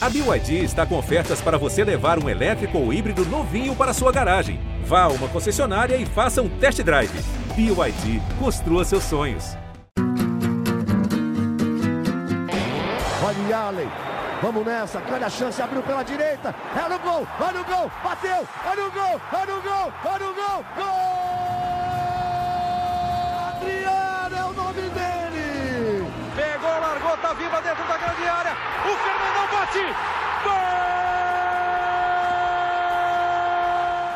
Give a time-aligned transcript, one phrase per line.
[0.00, 4.12] A BYD está com ofertas para você levar um elétrico ou híbrido novinho para sua
[4.12, 4.60] garagem.
[4.84, 7.10] Vá a uma concessionária e faça um test drive.
[7.56, 9.56] BYD, construa seus sonhos.
[13.26, 13.88] Olha Allen,
[14.40, 18.46] vamos nessa, grande a chance, abriu pela direita, é no gol, olha o gol, bateu,
[18.64, 21.47] olha o gol, olha o gol, olha o gol, gol!
[27.68, 29.84] Dentro da grande área, o Fernandão bate,
[30.42, 30.54] gol!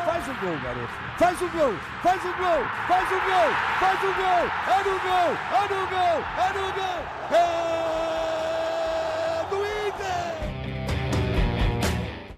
[0.05, 4.13] Faz o gol, garoto, faz o gol, faz o gol, faz o gol, faz o
[4.17, 6.99] gol, é no gol, é no gol, é no gol,
[7.29, 7.43] é
[9.51, 10.33] do Inter!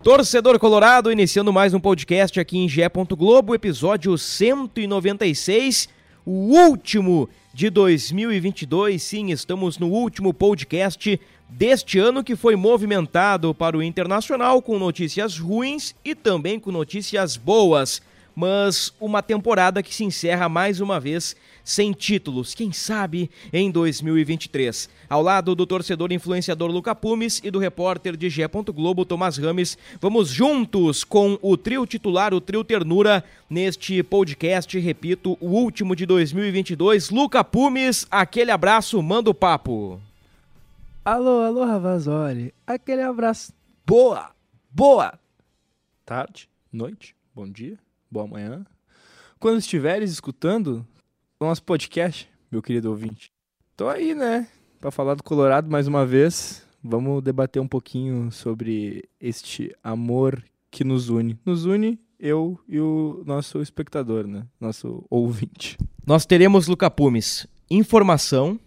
[0.03, 2.89] Torcedor Colorado, iniciando mais um podcast aqui em Gé.
[2.89, 5.87] Globo, episódio 196,
[6.25, 9.01] o último de 2022.
[9.01, 15.37] Sim, estamos no último podcast deste ano que foi movimentado para o Internacional com notícias
[15.37, 18.01] ruins e também com notícias boas.
[18.35, 21.35] Mas uma temporada que se encerra mais uma vez
[21.65, 24.87] sem títulos, quem sabe em 2023.
[25.09, 28.45] Ao lado do torcedor influenciador Luca Pumes e do repórter de Gé.
[28.47, 35.35] Globo Tomás Rames, vamos juntos com o trio titular, o trio Ternura, neste podcast, repito,
[35.41, 37.09] o último de 2022.
[37.09, 39.99] Luca Pumes, aquele abraço, manda o papo.
[41.03, 42.53] Alô, alô, Ravazoli.
[42.67, 43.51] Aquele abraço.
[43.85, 44.31] Boa,
[44.69, 45.19] boa
[46.05, 47.79] tarde, noite, bom dia,
[48.11, 48.63] boa manhã.
[49.39, 50.85] Quando estiveres escutando
[51.39, 53.31] o nosso podcast, meu querido ouvinte.
[53.75, 54.47] Tô aí, né,
[54.79, 56.63] para falar do Colorado mais uma vez.
[56.83, 61.37] Vamos debater um pouquinho sobre este amor que nos une.
[61.45, 64.45] Nos une eu e o nosso espectador, né?
[64.59, 65.77] Nosso ouvinte.
[66.05, 68.59] Nós teremos, Luca Pumes, informação,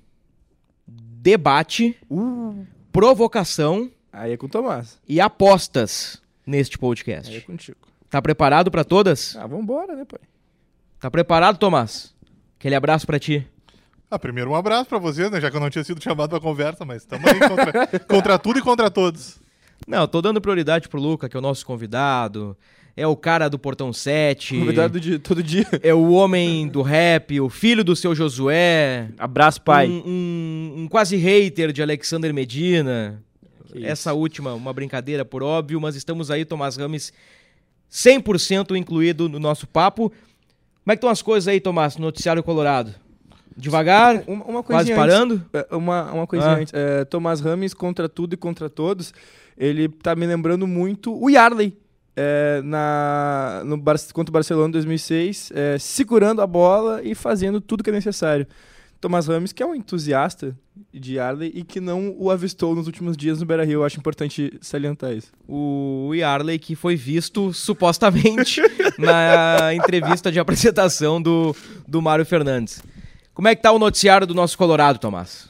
[0.87, 1.97] debate,
[2.93, 5.01] provocação Aí é com o Tomás.
[5.09, 7.41] e apostas neste Aí é podcast.
[7.43, 7.79] contigo.
[8.11, 9.37] Tá preparado para todas?
[9.37, 10.21] Ah, vambora, né, pai?
[10.99, 12.15] Tá preparado, Tomás?
[12.59, 13.47] Aquele abraço para ti.
[14.11, 15.41] Ah, primeiro um abraço pra vocês, né?
[15.41, 18.59] Já que eu não tinha sido chamado pra conversa, mas estamos aí contra, contra tudo
[18.59, 19.37] e contra todos.
[19.87, 22.57] Não, tô dando prioridade pro Luca, que é o nosso convidado.
[22.97, 24.59] É o cara do Portão 7.
[24.59, 25.67] Convidado de todo dia.
[25.85, 29.09] É o homem do rap, o filho do seu Josué.
[29.19, 29.87] Abraço, pai.
[29.89, 33.23] Um, um- um quase hater de Alexander Medina.
[33.71, 37.13] Que Essa última, uma brincadeira por óbvio, mas estamos aí, Tomás Rames,
[37.91, 40.13] 100% incluído no nosso papo.
[40.89, 42.95] Como é que estão as coisas aí, Tomás, no Noticiário Colorado?
[43.55, 44.23] Devagar?
[44.27, 45.35] Uma, uma Quase coisinha parando?
[45.35, 46.57] antes, é, uma, uma coisinha Ah.
[46.57, 46.73] antes.
[46.73, 49.13] É, Tomás Rames contra tudo e contra todos.
[49.59, 51.77] Ele tá me lembrando muito o Yarley.
[52.17, 53.77] é, na, no
[54.15, 58.47] contra o Barcelona em 2006, é, segurando a bola e fazendo tudo que é necessário.
[59.01, 60.57] Tomás Rames, que é um entusiasta
[60.93, 63.75] de Yarley e que não o avistou nos últimos dias no Beira-Rio.
[63.81, 65.31] Eu acho importante salientar isso.
[65.47, 68.61] O Yarley que foi visto supostamente
[68.99, 71.55] na entrevista de apresentação do,
[71.87, 72.83] do Mário Fernandes.
[73.33, 75.49] Como é que tá o noticiário do nosso Colorado, Tomás?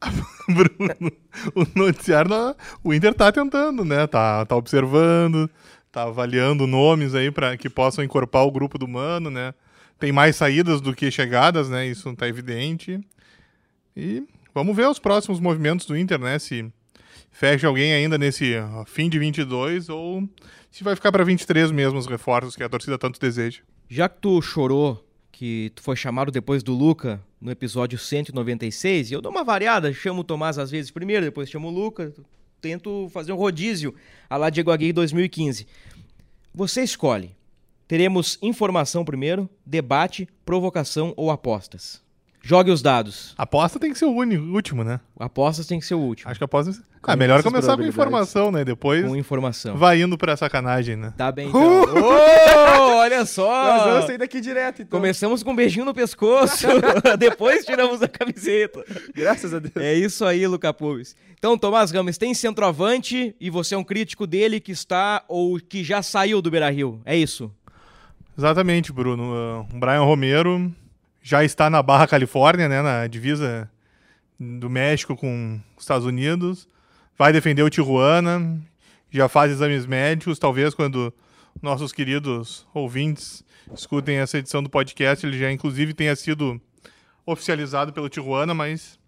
[0.48, 1.12] Bruno,
[1.54, 4.06] o noticiário, não- o Inter tá tentando, né?
[4.06, 5.50] Tá, tá observando,
[5.90, 9.52] tá avaliando nomes aí para que possam encorpar o grupo do Mano, né?
[9.98, 11.86] Tem mais saídas do que chegadas, né?
[11.86, 13.00] Isso tá evidente.
[13.96, 14.22] E
[14.54, 16.38] vamos ver os próximos movimentos do Inter, né?
[16.38, 16.70] Se
[17.30, 18.54] fecha alguém ainda nesse
[18.86, 20.28] fim de 22 ou
[20.70, 23.60] se vai ficar para 23 mesmo os reforços que a torcida tanto deseja.
[23.88, 29.14] Já que tu chorou que tu foi chamado depois do Luca no episódio 196, e
[29.14, 32.12] eu dou uma variada, chamo o Tomás às vezes primeiro, depois chamo o Luca,
[32.60, 33.94] tento fazer um rodízio
[34.28, 35.66] a lá Diego Aguirre 2015.
[36.52, 37.37] Você escolhe.
[37.88, 42.06] Teremos informação primeiro, debate, provocação ou apostas.
[42.42, 43.34] Jogue os dados.
[43.36, 45.00] Aposta tem que ser o único, último, né?
[45.18, 46.70] Apostas tem que ser o último, Acho que aposta.
[47.02, 48.64] Ah, Com melhor essas começar com informação, né?
[48.64, 49.76] Depois com informação.
[49.76, 51.14] vai indo pra sacanagem, né?
[51.16, 51.60] Tá bem então.
[51.94, 53.84] Ô, olha Nós só!
[53.88, 54.98] vamos sair daqui direto, então.
[54.98, 56.66] Começamos com um beijinho no pescoço,
[57.18, 58.84] depois tiramos a camiseta.
[59.14, 59.76] Graças a Deus.
[59.76, 61.16] É isso aí, Luca Pulves.
[61.38, 65.84] Então, Tomás Ramos, tem centroavante e você é um crítico dele que está ou que
[65.84, 67.00] já saiu do Beira-Rio.
[67.04, 67.50] É isso?
[68.38, 69.66] Exatamente, Bruno.
[69.68, 70.72] O Brian Romero
[71.20, 72.80] já está na Barra Califórnia, né?
[72.80, 73.68] Na divisa
[74.38, 76.68] do México com os Estados Unidos.
[77.18, 78.56] Vai defender o Tijuana.
[79.10, 80.38] Já faz exames médicos.
[80.38, 81.12] Talvez quando
[81.60, 83.44] nossos queridos ouvintes
[83.74, 86.60] escutem essa edição do podcast, ele já inclusive tenha sido
[87.26, 89.00] oficializado pelo Tijuana, mas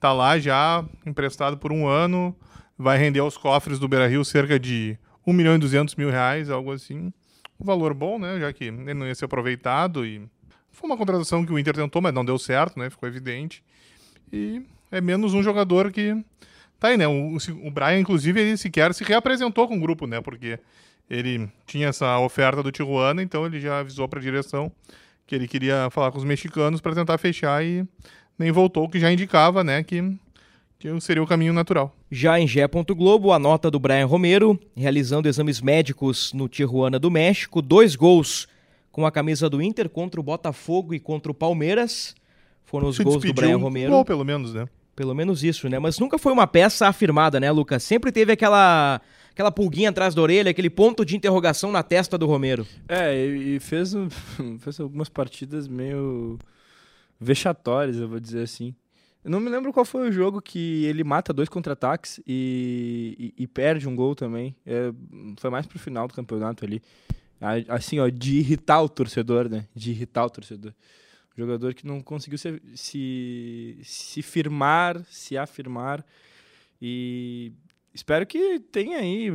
[0.00, 2.36] tá lá já emprestado por um ano.
[2.76, 6.72] Vai render aos cofres do Beira-Rio cerca de 1 milhão e 200 mil reais, algo
[6.72, 7.12] assim
[7.62, 8.38] valor bom, né?
[8.38, 10.22] Já que ele não ia ser aproveitado e
[10.70, 12.90] foi uma contratação que o Inter tentou, mas não deu certo, né?
[12.90, 13.62] Ficou evidente.
[14.32, 16.16] E é menos um jogador que
[16.82, 17.06] Tá aí, né?
[17.06, 20.20] O, o Brian, inclusive, ele sequer se reapresentou com o grupo, né?
[20.20, 20.58] Porque
[21.08, 24.72] ele tinha essa oferta do Tijuana, então ele já avisou para a direção
[25.24, 27.86] que ele queria falar com os mexicanos para tentar fechar e
[28.36, 30.02] nem voltou, que já indicava, né, que,
[30.82, 31.94] que seria o caminho natural.
[32.10, 32.66] Já em Gé.
[32.66, 38.48] Globo, a nota do Brian Romero, realizando exames médicos no Tijuana do México, dois gols
[38.90, 42.16] com a camisa do Inter contra o Botafogo e contra o Palmeiras.
[42.64, 43.92] Foram os Se gols do Brian um Romero.
[43.92, 44.66] gol, pelo menos, né?
[44.96, 45.78] Pelo menos isso, né?
[45.78, 47.84] Mas nunca foi uma peça afirmada, né, Lucas?
[47.84, 49.00] Sempre teve aquela
[49.30, 52.66] aquela pulguinha atrás da orelha, aquele ponto de interrogação na testa do Romero.
[52.88, 53.94] É, e fez,
[54.58, 56.38] fez algumas partidas meio
[57.20, 58.74] vexatórias, eu vou dizer assim.
[59.24, 63.42] Eu não me lembro qual foi o jogo que ele mata dois contra-ataques e, e-
[63.44, 64.54] e perde um gol também.
[64.66, 64.92] É,
[65.38, 66.82] foi mais pro final do campeonato ali.
[67.68, 69.66] Assim, ó, de irritar o torcedor, né?
[69.74, 70.72] De irritar o torcedor.
[71.36, 76.04] Jogador que não conseguiu se, se, se firmar, se afirmar.
[76.80, 77.52] E
[77.94, 79.30] espero que tenha aí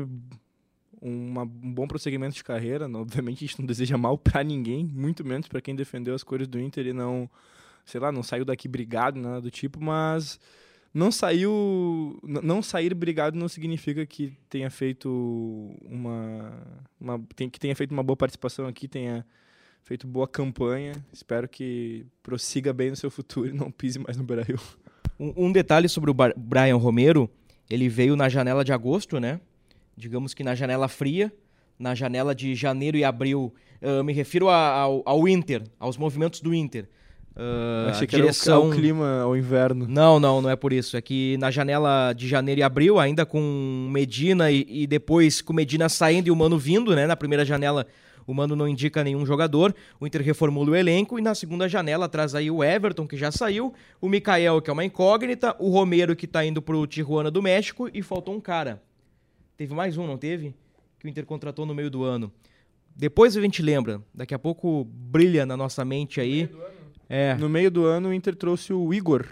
[1.01, 2.87] uma- um bom prosseguimento de carreira.
[2.87, 6.23] Não- Obviamente a gente não deseja mal pra ninguém, muito menos pra quem defendeu as
[6.23, 7.29] cores do Inter e não,
[7.87, 10.39] sei lá, não saiu daqui brigado, nada do tipo, mas
[10.93, 15.09] não saiu, não sair brigado não significa que tenha feito
[15.83, 16.53] uma,
[16.99, 19.25] uma tem- que tenha feito uma boa participação aqui, tenha
[19.83, 20.93] feito boa campanha.
[21.13, 24.57] Espero que prossiga bem no seu futuro e não pise mais no Brasil.
[25.19, 27.29] Um, um detalhe sobre o Brian Romero,
[27.69, 29.39] ele veio na janela de agosto, né?
[29.95, 31.33] Digamos que na janela fria,
[31.79, 33.53] na janela de janeiro e abril.
[33.81, 36.87] ah, me refiro a- ao, ao Inter, aos movimentos do Inter.
[37.39, 38.63] Ah, Achei que direção...
[38.63, 39.85] era o, clima ao inverno.
[39.87, 40.97] Não, não, não é por isso.
[40.97, 45.53] É que na janela de janeiro e abril, ainda com Medina e, e depois com
[45.53, 47.05] Medina saindo e o Mano vindo, né?
[47.05, 47.85] Na primeira janela,
[48.25, 49.75] o Mano não indica nenhum jogador.
[49.99, 53.31] O Inter reformula o elenco e na segunda janela traz aí o Everton, que já
[53.31, 57.43] saiu, o Mikael, que é uma incógnita, o Romero, que tá indo pro Tijuana do
[57.43, 58.81] México e faltou um cara.
[59.55, 60.55] Teve mais um, não teve?
[60.99, 62.31] Que o Inter contratou no meio do ano.
[62.95, 64.01] Depois a gente lembra.
[64.11, 66.49] Daqui a pouco brilha na nossa mente aí.
[67.09, 67.35] É.
[67.35, 69.25] No meio do ano, o Inter trouxe o Igor.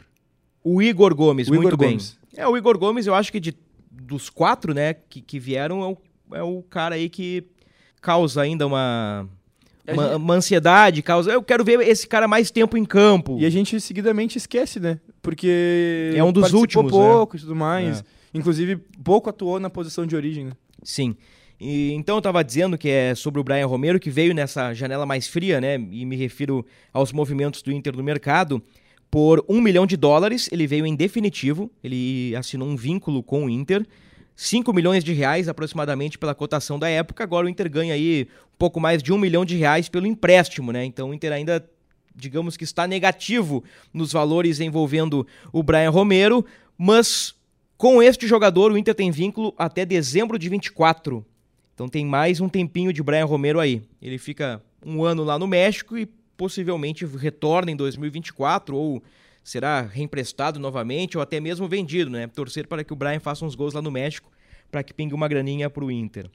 [0.63, 1.89] O Igor Gomes, O Igor muito bem.
[1.91, 2.17] Gomes.
[2.35, 3.55] É, o Igor Gomes, eu acho que de,
[3.91, 5.97] dos quatro, né, que, que vieram, é o,
[6.37, 7.43] é o cara aí que
[8.01, 9.27] causa ainda uma,
[9.87, 11.31] uma, gente- uma ansiedade, causa...
[11.31, 13.37] Eu quero ver esse cara mais tempo em campo.
[13.39, 14.99] E a gente seguidamente esquece, né?
[15.21, 16.97] Porque É um dos últimos, né?
[16.97, 17.99] pouco e tudo mais.
[18.01, 18.03] É.
[18.33, 20.51] Inclusive, pouco atuou na posição de origem, né?
[20.83, 21.15] Sim.
[21.59, 25.05] E, então eu tava dizendo que é sobre o Brian Romero, que veio nessa janela
[25.05, 25.75] mais fria, né?
[25.75, 28.61] E me refiro aos movimentos do Inter no mercado.
[29.09, 33.49] Por um milhão de dólares, ele veio em definitivo, ele assinou um vínculo com o
[33.49, 33.85] Inter.
[34.35, 37.23] 5 milhões de reais aproximadamente pela cotação da época.
[37.23, 40.71] Agora o Inter ganha aí um pouco mais de um milhão de reais pelo empréstimo,
[40.73, 40.83] né?
[40.83, 41.65] Então o Inter ainda,
[42.13, 43.63] digamos que está negativo
[43.93, 46.45] nos valores envolvendo o Brian Romero,
[46.77, 47.33] mas
[47.77, 51.25] com este jogador o Inter tem vínculo até dezembro de 24.
[51.75, 53.83] Então tem mais um tempinho de Brian Romero aí.
[54.01, 56.05] Ele fica um ano lá no México e
[56.37, 59.03] possivelmente retorna em 2024 ou
[59.43, 62.27] será reemprestado novamente ou até mesmo vendido, né?
[62.27, 64.31] Torcer para que o Brian faça uns gols lá no México
[64.71, 66.29] para que pingue uma graninha para o Inter.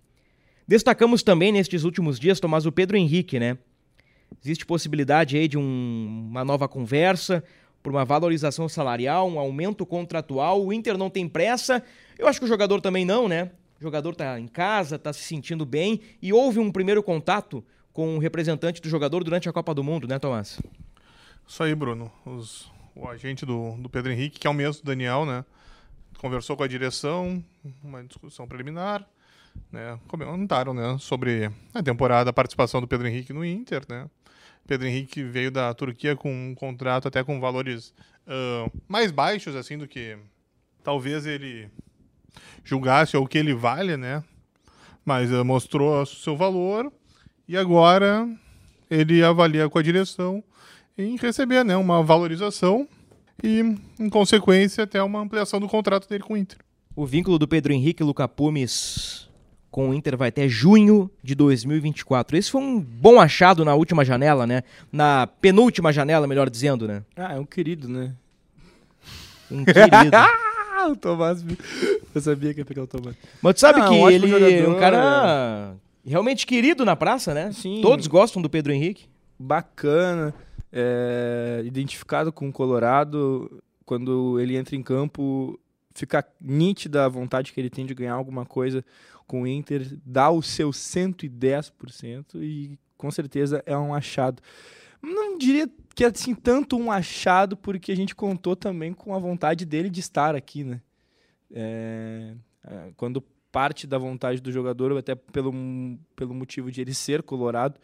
[0.69, 3.57] Destacamos também nestes últimos dias, Tomás, o Pedro Henrique, né?
[4.45, 7.43] Existe possibilidade aí de um- uma nova conversa
[7.83, 10.65] por uma valorização salarial, um aumento contratual.
[10.65, 11.83] O Inter não tem pressa.
[12.19, 13.51] Eu acho que o jogador também não, né?
[13.81, 18.17] O jogador tá em casa, tá se sentindo bem e houve um primeiro contato com
[18.17, 20.60] o representante do jogador durante a Copa do Mundo, né, Tomás?
[21.49, 22.13] Isso aí, Bruno.
[22.27, 25.44] Os- o agente do, do Pedro Henrique, que é o mesmo do Daniel, né?
[26.19, 27.43] Conversou com a direção,
[27.82, 29.08] uma discussão preliminar,
[29.72, 29.99] né?
[30.06, 30.99] Comentaram, né?
[31.01, 34.10] Sobre a temporada, a participação do Pedro Henrique no Inter, né?
[34.67, 37.94] Pedro Henrique veio da Turquia com um contrato até com valores
[38.27, 40.19] ah, mais baixos, assim, do que
[40.84, 41.70] talvez ele
[42.65, 44.22] julgasse ou o que ele vale, né?
[45.05, 46.93] Mas ah, mostrou o seu valor
[47.49, 48.29] e agora
[48.91, 50.43] ele avalia com a direção
[50.96, 52.87] em receber né, uma valorização
[53.43, 53.60] e,
[53.99, 56.58] em consequência, até uma ampliação do contrato dele com o Inter.
[56.94, 59.29] O vínculo do Pedro Henrique e Luca Pumes
[59.70, 62.37] com o Inter vai até junho de 2024.
[62.37, 64.63] Esse foi um bom achado na última janela, né?
[64.91, 67.03] Na penúltima janela, melhor dizendo, né?
[67.17, 68.13] Ah, é um querido, né?
[69.51, 69.91] Um querido.
[70.81, 71.44] Ah, o Tomás.
[72.15, 73.17] Eu sabia que ia pegar o Tomás.
[73.43, 77.53] Mas tu sabe Não, que um ele é um cara realmente querido na praça, né?
[77.53, 77.81] Sim.
[77.82, 79.08] Todos gostam do Pedro Henrique.
[79.39, 80.34] Bacana,
[80.72, 83.63] é, identificado com o Colorado.
[83.84, 85.58] Quando ele entra em campo,
[85.94, 88.84] fica nítida a vontade que ele tem de ganhar alguma coisa
[89.27, 94.43] com o Inter, dá o seu 110% e com certeza é um achado.
[95.03, 99.19] Não diria que é assim tanto um achado, porque a gente contou também com a
[99.19, 100.81] vontade dele de estar aqui, né?
[101.53, 105.53] É, é, quando parte da vontade do jogador, até pelo,
[106.15, 107.79] pelo motivo de ele ser colorado,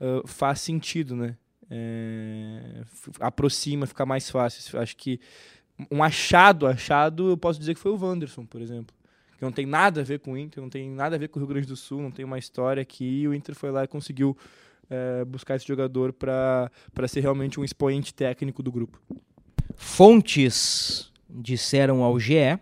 [0.00, 1.36] uh, faz sentido, né?
[1.70, 2.82] É,
[3.20, 4.78] aproxima, fica mais fácil.
[4.78, 5.20] Acho que
[5.90, 8.94] um achado, achado, eu posso dizer que foi o Wanderson, por exemplo.
[9.36, 11.38] Que não tem nada a ver com o Inter, não tem nada a ver com
[11.38, 13.04] o Rio Grande do Sul, não tem uma história aqui.
[13.04, 14.36] E o Inter foi lá e conseguiu
[14.90, 16.70] é, buscar esse jogador para
[17.08, 19.00] ser realmente um expoente técnico do grupo.
[19.76, 22.58] Fontes disseram ao GE.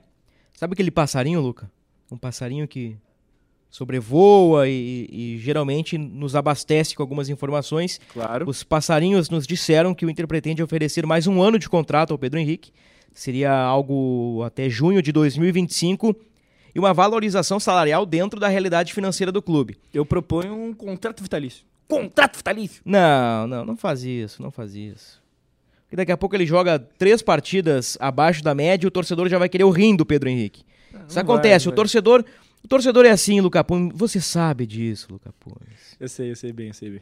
[0.52, 1.70] Sabe aquele passarinho, Luca?
[2.10, 2.96] Um passarinho que
[3.70, 8.00] sobrevoa e, e, geralmente nos abastece com algumas informações.
[8.12, 8.48] Claro.
[8.48, 12.18] Os passarinhos nos disseram que o Inter pretende oferecer mais um ano de contrato ao
[12.18, 12.70] Pedro Henrique.
[13.12, 16.14] Seria algo até junho de 2025
[16.72, 19.76] e uma valorização salarial dentro da realidade financeira do clube.
[19.92, 21.64] Eu proponho um contrato vitalício.
[21.88, 22.82] Contrato vitalício!
[22.84, 25.22] Não, não, não faz isso, não faz isso.
[25.84, 29.38] Porque daqui a pouco ele joga três partidas abaixo da média e o torcedor já
[29.38, 30.64] vai querer o rim do Pedro Henrique.
[30.92, 32.24] Não Isso acontece, vai, o torcedor
[32.64, 33.92] o torcedor é assim, Luca Pumes.
[33.94, 35.96] Você sabe disso, Luca Pumes.
[36.00, 37.00] Eu sei, eu sei bem, eu sei bem.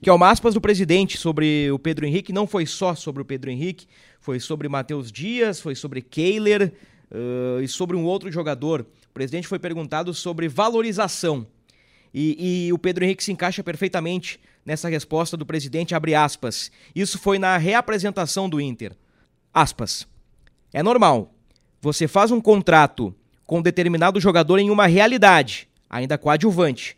[0.00, 2.32] Que é o aspas do presidente sobre o Pedro Henrique.
[2.32, 3.86] Não foi só sobre o Pedro Henrique,
[4.20, 6.72] foi sobre Matheus Dias, foi sobre Kehler
[7.10, 8.86] uh, e sobre um outro jogador.
[9.10, 11.46] O presidente foi perguntado sobre valorização.
[12.14, 16.70] E, e, o Pedro Henrique se encaixa perfeitamente nessa resposta do presidente, abre aspas.
[16.94, 18.92] Isso foi na reapresentação do Inter.
[19.52, 20.06] Aspas.
[20.72, 21.34] É normal.
[21.80, 23.14] Você faz um contrato
[23.46, 26.96] com determinado jogador em uma realidade, ainda coadjuvante.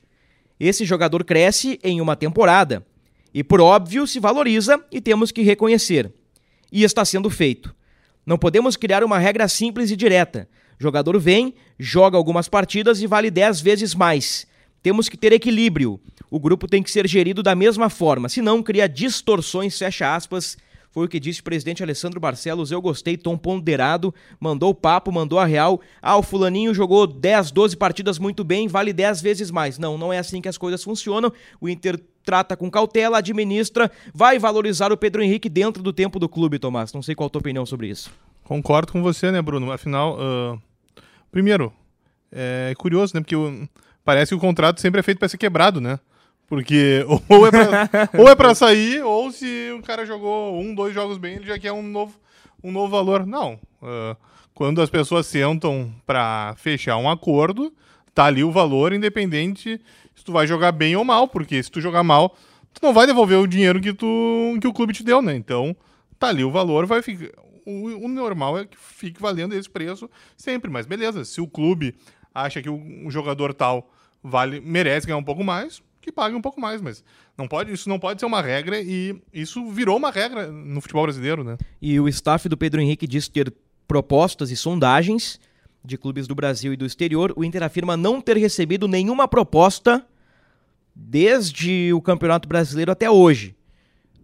[0.59, 2.85] Esse jogador cresce em uma temporada
[3.33, 6.12] e, por óbvio, se valoriza e temos que reconhecer.
[6.71, 7.75] E está sendo feito.
[8.26, 10.49] Não podemos criar uma regra simples e direta.
[10.78, 14.47] Jogador vem, joga algumas partidas e vale 10 vezes mais.
[14.85, 15.99] Temos que ter equilíbrio.
[16.31, 20.59] O grupo tem que ser gerido da mesma forma, senão cria distorções, fecha aspas,
[20.93, 22.71] foi o que disse o presidente Alessandro Barcelos.
[22.71, 25.81] Eu gostei, tom ponderado, mandou o papo, mandou a real.
[26.03, 29.79] Ah, o fulaninho jogou 10, 12 partidas muito bem, vale 10 vezes mais.
[29.79, 31.33] Não, não é assim que as coisas funcionam.
[31.59, 36.29] O Inter trata com cautela, administra, vai valorizar o Pedro Henrique dentro do tempo do
[36.29, 36.93] clube, Tomás.
[36.93, 38.11] Não sei qual a tua opinião sobre isso.
[38.45, 39.73] Concordo com você, né, Bruno?
[39.73, 40.61] Afinal, uh...
[41.33, 41.73] primeiro,
[42.31, 43.23] é curioso, né?
[43.23, 43.67] Porque o...
[44.04, 45.99] parece que o contrato sempre é feito para ser quebrado, né?
[46.46, 50.94] Porque ou é, pra, ou é pra sair, ou se o cara jogou um, dois
[50.94, 52.14] jogos bem, ele já quer um novo,
[52.62, 53.26] um novo valor.
[53.26, 53.58] Não.
[53.82, 54.16] Uh,
[54.52, 57.73] quando as pessoas sentam para fechar um acordo,
[58.14, 59.80] tá ali o valor, independente
[60.14, 62.37] se tu vai jogar bem ou mal, porque se tu jogar mal,
[62.73, 65.34] tu não vai devolver o dinheiro que, tu, que o clube te deu, né?
[65.34, 65.76] Então,
[66.18, 67.30] tá ali o valor, vai ficar.
[67.66, 71.25] O, o normal é que fique valendo esse preço sempre, mas beleza.
[71.25, 71.94] Se o clube
[72.35, 73.91] acha que o jogador tal
[74.23, 77.05] vale merece ganhar um pouco mais, que pague um pouco mais, mas
[77.37, 81.05] não pode, isso não pode ser uma regra e isso virou uma regra no futebol
[81.05, 81.57] brasileiro, né?
[81.81, 83.53] E o staff do Pedro Henrique diz ter
[83.87, 85.41] propostas e sondagens
[85.85, 87.33] de clubes do Brasil e do exterior.
[87.37, 90.05] O Inter afirma não ter recebido nenhuma proposta
[90.95, 93.55] desde o Campeonato Brasileiro até hoje.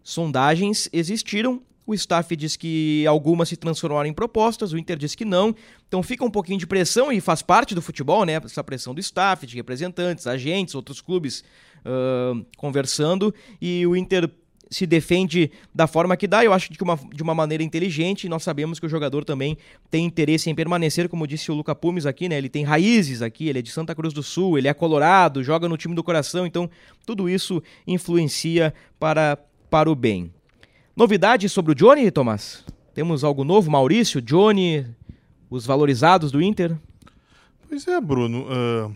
[0.02, 5.24] Sondagens existiram, o staff diz que algumas se transformaram em propostas, o Inter diz que
[5.24, 5.54] não.
[5.88, 8.40] Então fica um pouquinho de pressão e faz parte do futebol, né?
[8.44, 11.44] Essa pressão do staff, de representantes, agentes, outros clubes
[11.84, 13.34] uh, conversando.
[13.60, 14.30] E o Inter
[14.70, 18.28] se defende da forma que dá, eu acho que de uma, de uma maneira inteligente.
[18.28, 19.58] Nós sabemos que o jogador também
[19.90, 22.38] tem interesse em permanecer, como disse o Luca Pumes aqui, né?
[22.38, 25.68] Ele tem raízes aqui, ele é de Santa Cruz do Sul, ele é colorado, joga
[25.68, 26.70] no time do coração, então
[27.04, 29.36] tudo isso influencia para,
[29.68, 30.30] para o bem.
[31.00, 32.62] Novidades sobre o Johnny, Tomás?
[32.92, 33.70] Temos algo novo?
[33.70, 34.84] Maurício, Johnny,
[35.48, 36.76] os valorizados do Inter?
[37.66, 38.42] Pois é, Bruno.
[38.42, 38.94] Uh,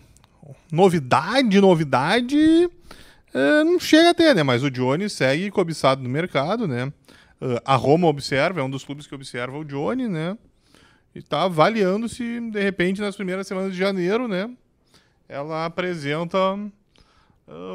[0.71, 2.37] novidade, novidade.
[2.37, 4.43] Uh, não chega a ter, né?
[4.43, 6.93] Mas o Johnny segue cobiçado no mercado, né?
[7.41, 10.37] Uh, a Roma observa, é um dos clubes que observa o Johnny, né?
[11.15, 14.51] E tá avaliando se, de repente, nas primeiras semanas de janeiro, né?
[15.27, 16.39] Ela apresenta.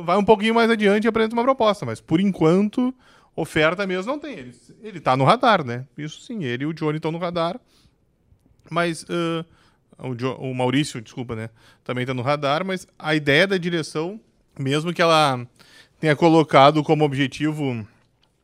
[0.05, 1.83] vai um pouquinho mais adiante e apresenta uma proposta.
[1.83, 2.93] Mas, por enquanto,
[3.35, 4.33] Oferta mesmo não tem.
[4.33, 5.85] Ele, ele tá no radar, né?
[5.97, 7.59] Isso sim, ele e o Johnny estão no radar.
[8.69, 9.45] Mas uh,
[9.97, 11.49] o, jo, o, Maurício, desculpa, né?
[11.83, 14.19] Também tá no radar, mas a ideia da direção,
[14.57, 15.45] mesmo que ela
[15.99, 17.85] tenha colocado como objetivo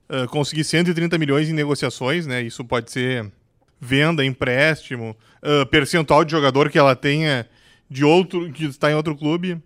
[0.10, 2.42] uh, conseguir 130 milhões em negociações, né?
[2.42, 3.32] Isso pode ser
[3.80, 7.48] venda, empréstimo, uh, percentual de jogador que ela tenha
[7.90, 9.62] de outro que está em outro clube.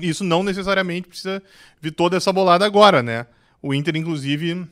[0.00, 1.42] Isso não necessariamente precisa
[1.80, 3.26] vir toda essa bolada agora, né?
[3.62, 4.66] O Inter, inclusive,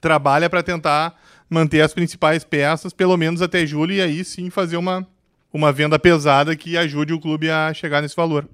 [0.00, 4.76] trabalha para tentar manter as principais peças, pelo menos até julho, e aí sim fazer
[4.76, 5.06] uma,
[5.52, 8.48] uma venda pesada que ajude o clube a chegar nesse valor.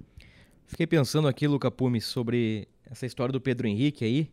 [0.67, 4.29] Fiquei pensando aqui, Luca Pumes, sobre essa história do Pedro Henrique aí,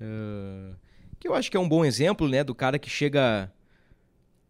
[0.00, 0.74] uh,
[1.18, 3.52] que eu acho que é um bom exemplo, né, do cara que chega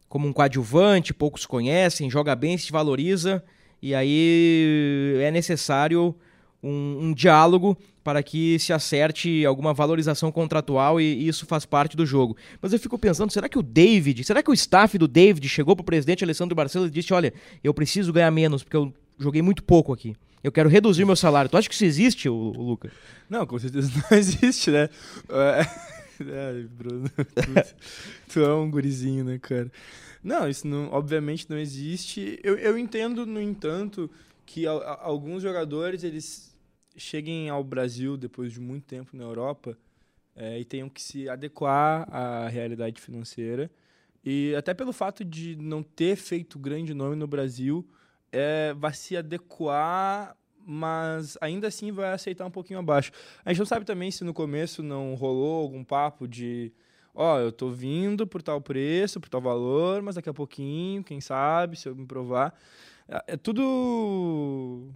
[0.09, 3.45] como um coadjuvante, poucos conhecem, joga bem, se valoriza,
[3.80, 6.14] e aí é necessário
[6.62, 7.76] um, um diálogo
[8.09, 12.38] para que se acerte alguma valorização contratual e, e isso faz parte do jogo.
[12.59, 15.77] Mas eu fico pensando, será que o David, será que o staff do David chegou
[15.77, 19.43] para o presidente Alessandro Barcelos e disse, olha, eu preciso ganhar menos porque eu joguei
[19.43, 20.17] muito pouco aqui.
[20.43, 21.50] Eu quero reduzir meu salário.
[21.50, 22.91] Tu acha que isso existe, o, o Luca?
[23.29, 24.88] Não, com certeza não existe, né?
[25.29, 27.75] É, Bruno, tu,
[28.33, 29.71] tu, é um gurizinho, né, cara?
[30.25, 32.41] Não, isso não, obviamente não existe.
[32.43, 34.11] Eu, eu entendo, no entanto,
[34.47, 36.48] que a, a, alguns jogadores eles
[36.99, 39.76] cheguem ao Brasil depois de muito tempo na Europa
[40.35, 43.71] é, e tenham que se adequar à realidade financeira.
[44.25, 47.88] E até pelo fato de não ter feito grande nome no Brasil,
[48.31, 50.37] é, vai se adequar,
[50.67, 53.11] mas ainda assim vai aceitar um pouquinho abaixo.
[53.45, 56.73] A gente não sabe também se no começo não rolou algum papo de
[57.14, 61.02] ó, oh, eu tô vindo por tal preço, por tal valor, mas daqui a pouquinho,
[61.02, 62.55] quem sabe, se eu me provar.
[63.09, 64.88] É, é tudo.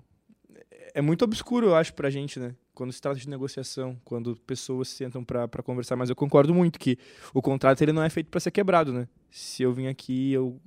[0.95, 2.55] É muito obscuro, eu acho, pra gente, né?
[2.75, 5.97] Quando se trata de negociação, quando pessoas se sentam para conversar.
[5.97, 6.99] Mas eu concordo muito que
[7.33, 9.09] o contrato ele não é feito para ser quebrado, né?
[9.31, 10.61] Se eu vim aqui, eu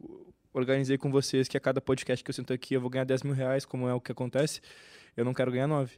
[0.53, 3.23] organizei com vocês que a cada podcast que eu sinto aqui eu vou ganhar 10
[3.23, 4.61] mil reais, como é o que acontece,
[5.15, 5.97] eu não quero ganhar 9.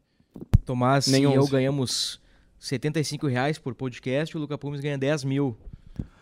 [0.65, 1.37] Tomás Nem e 11.
[1.37, 2.19] eu ganhamos
[2.59, 5.57] 75 reais por podcast, o Luca Pumes ganha 10 mil.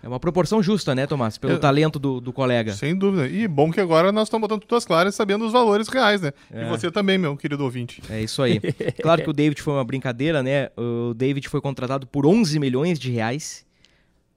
[0.06, 1.38] É uma proporção justa, né, Tomás?
[1.38, 2.74] Pelo talento do, do colega.
[2.74, 3.28] Sem dúvida.
[3.28, 6.32] E bom que agora nós estamos botando tudo às claras sabendo os valores reais, né?
[6.52, 6.64] É.
[6.64, 8.04] E você também, meu querido ouvinte.
[8.08, 8.60] É isso aí.
[9.02, 10.70] claro que o David foi uma brincadeira, né?
[10.78, 13.66] O David foi contratado por 11 milhões de reais.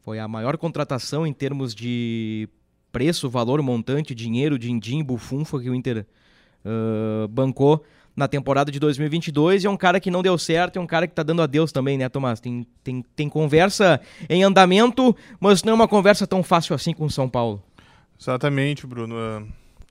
[0.02, 2.48] Foi a maior contratação em termos de
[2.90, 6.06] preço, valor, montante, dinheiro, din-din, bufunfa que o Inter
[6.64, 7.84] uh, bancou
[8.18, 11.06] na temporada de 2022 e é um cara que não deu certo, é um cara
[11.06, 12.40] que tá dando adeus também, né, Tomás?
[12.40, 17.04] Tem, tem, tem conversa em andamento, mas não é uma conversa tão fácil assim com
[17.04, 17.62] o São Paulo.
[18.20, 19.14] Exatamente, Bruno.
[19.14, 19.46] Uh,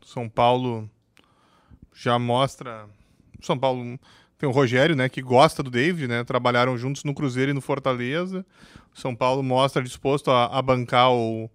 [0.06, 0.90] São Paulo
[1.96, 2.86] já mostra.
[3.42, 3.98] São Paulo
[4.38, 6.24] tem o Rogério, né, que gosta do David, né?
[6.26, 8.46] Trabalharam juntos no Cruzeiro e no Fortaleza.
[8.94, 11.50] São Paulo mostra disposto a, a bancar o,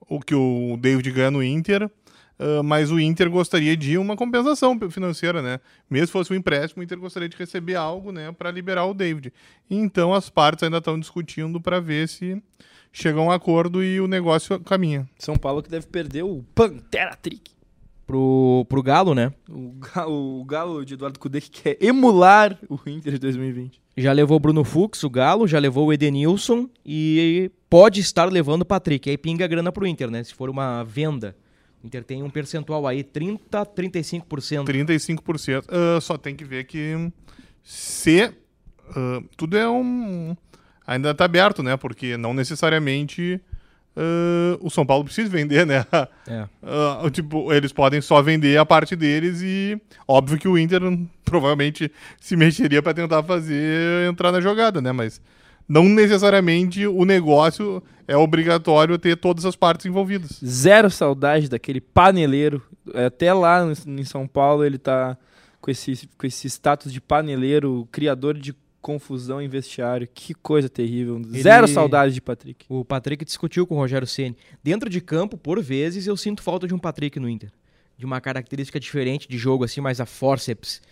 [0.00, 1.90] o que o David ganha no Inter,
[2.38, 5.60] uh, mas o Inter gostaria de uma compensação financeira, né?
[5.90, 8.94] Mesmo se fosse um empréstimo, o Inter gostaria de receber algo, né, para liberar o
[8.94, 9.32] David.
[9.70, 12.42] Então as partes ainda estão discutindo para ver se
[12.92, 15.08] chega a um acordo e o negócio caminha.
[15.18, 17.54] São Paulo que deve perder o Pantera Trick
[18.06, 19.32] pro, pro Galo, né?
[19.48, 23.80] O, Galo, o Galo de Eduardo Cudê que quer emular o Inter de 2020.
[23.96, 28.62] Já levou o Bruno Fux, o Galo, já levou o Edenilson e pode estar levando
[28.62, 29.08] o Patrick.
[29.08, 30.22] Aí pinga a grana pro Inter, né?
[30.22, 31.36] Se for uma venda.
[31.84, 34.64] Inter tem um percentual aí, 30, 35%.
[34.64, 35.64] 35%.
[35.64, 37.12] Uh, só tem que ver que
[37.62, 40.34] se uh, tudo é um
[40.86, 41.76] ainda está aberto, né?
[41.76, 43.40] Porque não necessariamente
[43.96, 45.84] uh, o São Paulo precisa vender, né?
[46.26, 46.46] É.
[46.62, 50.80] Uh, tipo, eles podem só vender a parte deles e óbvio que o Inter
[51.22, 54.90] provavelmente se mexeria para tentar fazer entrar na jogada, né?
[54.90, 55.20] Mas
[55.68, 60.38] não necessariamente o negócio é obrigatório ter todas as partes envolvidas.
[60.44, 62.62] Zero saudade daquele paneleiro.
[62.92, 65.16] Até lá em São Paulo ele tá
[65.60, 70.06] com esse, com esse status de paneleiro, criador de confusão em vestiário.
[70.12, 71.16] Que coisa terrível.
[71.16, 71.40] Ele...
[71.40, 72.66] Zero saudade de Patrick.
[72.68, 74.36] O Patrick discutiu com o Rogério Ceni.
[74.62, 77.50] Dentro de campo, por vezes, eu sinto falta de um Patrick no Inter.
[77.96, 80.82] De uma característica diferente de jogo, assim, mais a forceps,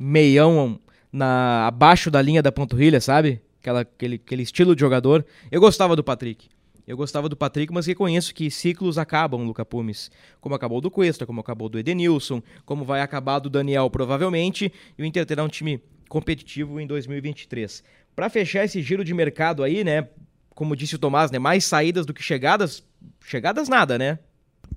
[0.00, 0.80] meião
[1.12, 3.40] na abaixo da linha da panturrilha, sabe?
[3.66, 5.26] Aquela, aquele, aquele estilo de jogador.
[5.50, 6.48] Eu gostava do Patrick.
[6.86, 10.08] Eu gostava do Patrick, mas reconheço que ciclos acabam, Luca Pumes.
[10.40, 14.72] Como acabou do Cuesta, como acabou do Edenilson, como vai acabar do Daniel, provavelmente.
[14.96, 17.82] E o Inter terá um time competitivo em 2023.
[18.14, 20.10] Para fechar esse giro de mercado aí, né?
[20.50, 21.40] Como disse o Tomás, né?
[21.40, 22.84] Mais saídas do que chegadas.
[23.20, 24.20] Chegadas nada, né?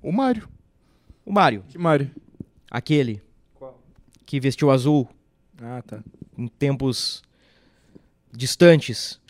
[0.02, 0.48] O Mário.
[1.24, 1.62] O Mário.
[1.68, 2.10] Que Mário?
[2.68, 3.22] Aquele.
[3.54, 3.80] Qual?
[4.26, 5.08] Que vestiu azul.
[5.62, 6.02] Ah, tá.
[6.36, 7.22] Em tempos
[8.32, 9.20] distantes.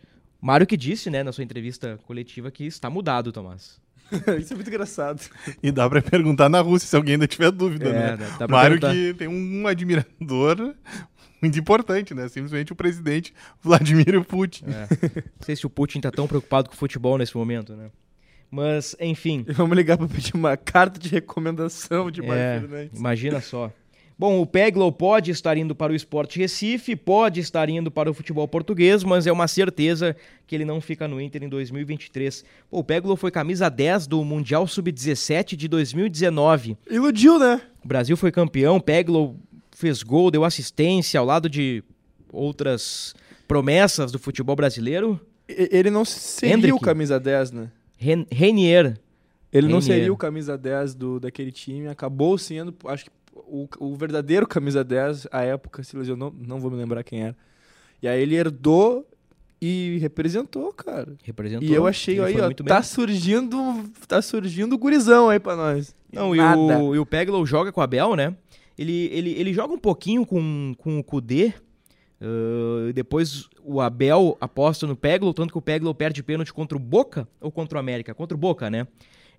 [0.40, 3.78] Mário que disse, né, na sua entrevista coletiva que está mudado, Tomás.
[4.40, 5.20] Isso é muito engraçado.
[5.62, 8.28] E dá pra perguntar na Rússia se alguém ainda tiver dúvida, é, né?
[8.48, 8.92] Mário perguntar.
[8.92, 10.74] que tem um admirador
[11.40, 12.28] muito importante, né?
[12.28, 13.32] Simplesmente o presidente
[13.62, 14.64] Vladimir Putin.
[14.66, 14.88] É.
[15.16, 17.90] Não sei se o Putin tá tão preocupado com o futebol nesse momento, né?
[18.50, 19.44] Mas, enfim.
[19.48, 23.72] Vamos ligar para pedir uma carta de recomendação de é, Imagina só.
[24.20, 28.12] Bom, o Peglow pode estar indo para o Esporte Recife, pode estar indo para o
[28.12, 30.14] futebol português, mas é uma certeza
[30.46, 32.44] que ele não fica no Inter em 2023.
[32.70, 36.76] Pô, o Peglow foi camisa 10 do Mundial Sub-17 de 2019.
[36.90, 37.62] Iludiu, né?
[37.82, 39.36] O Brasil foi campeão, Peglow
[39.70, 41.82] fez gol, deu assistência ao lado de
[42.30, 43.14] outras
[43.48, 45.18] promessas do futebol brasileiro.
[45.48, 46.74] Ele não seria Hendrick.
[46.74, 47.70] o camisa 10, né?
[47.96, 48.98] Ren Renier.
[49.50, 49.96] Ele não Reinier.
[49.96, 54.82] seria o camisa 10 do, daquele time, acabou sendo, acho que o, o verdadeiro camisa
[54.84, 57.36] 10 à época se lesionou, não vou me lembrar quem era.
[58.02, 59.06] E aí ele herdou
[59.60, 61.12] e representou, cara.
[61.22, 61.68] Representou.
[61.68, 62.82] E eu achei Ele aí, ó, tá bem.
[62.82, 63.56] surgindo,
[64.08, 65.94] tá surgindo gurizão aí pra nós.
[66.12, 66.78] Não, e Nada.
[66.78, 68.34] o, e o Peglow joga com o Abel, né?
[68.78, 71.52] Ele, ele, ele joga um pouquinho com, com o Kudê.
[72.20, 76.80] ah, depois o Abel aposta no Peglow, tanto que o Peglow perde pênalti contra o
[76.80, 78.14] Boca ou contra o América?
[78.14, 78.86] Contra o Boca, né?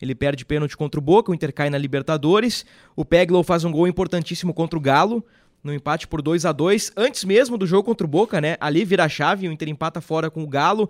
[0.01, 2.65] Ele perde pênalti contra o Boca, o Inter cai na Libertadores.
[2.95, 5.23] O Peglow faz um gol importantíssimo contra o Galo,
[5.63, 8.57] no empate por 2 a 2 antes mesmo do jogo contra o Boca, né?
[8.59, 10.89] Ali vira a chave, o Inter empata fora com o Galo,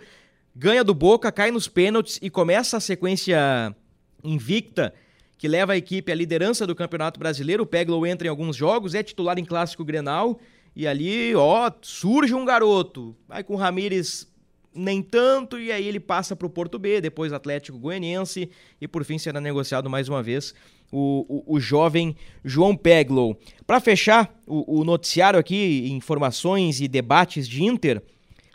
[0.56, 3.76] ganha do Boca, cai nos pênaltis e começa a sequência
[4.24, 4.94] invicta
[5.38, 7.64] que leva a equipe à liderança do Campeonato Brasileiro.
[7.64, 10.40] O Peglow entra em alguns jogos, é titular em Clássico Grenal
[10.76, 13.16] e ali, ó, surge um garoto.
[13.28, 14.31] Vai com o Ramires
[14.74, 19.04] nem tanto e aí ele passa para o Porto B, depois Atlético Goianiense e por
[19.04, 20.54] fim será negociado mais uma vez
[20.92, 23.38] o, o, o jovem João Peglow.
[23.66, 28.02] Para fechar o, o noticiário aqui, informações e debates de Inter,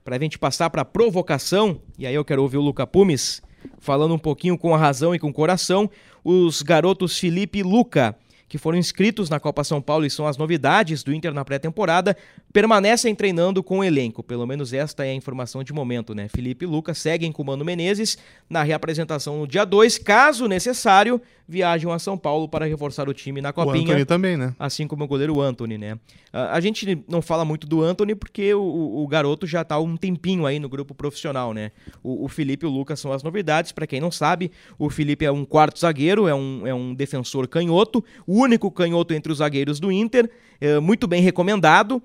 [0.04, 3.42] para a gente passar para provocação, e aí eu quero ouvir o Luca Pumes
[3.78, 5.90] falando um pouquinho com a razão e com o coração,
[6.22, 8.16] os garotos Felipe e Luca,
[8.48, 12.16] que foram inscritos na Copa São Paulo e são as novidades do Inter na pré-temporada,
[12.52, 14.22] permanecem treinando com o elenco.
[14.22, 16.28] Pelo menos esta é a informação de momento, né?
[16.28, 18.16] Felipe e Luca seguem com o Mano Menezes
[18.48, 23.40] na reapresentação no dia 2, caso necessário, viajam a São Paulo para reforçar o time
[23.40, 24.54] na O Copinha Anthony também, né?
[24.58, 25.98] assim como o goleiro Anthony, né?
[26.32, 29.80] A, gente não fala muito do Anthony porque o, o- o garoto já tá há
[29.80, 31.70] um tempinho aí no grupo profissional, né?
[32.02, 33.72] O, o Felipe e o Lucas são as novidades.
[33.72, 37.46] Para quem não sabe, o Felipe é um quarto zagueiro, é um, é um defensor
[37.48, 42.02] canhoto, o único canhoto entre os zagueiros do Inter, é, muito bem recomendado.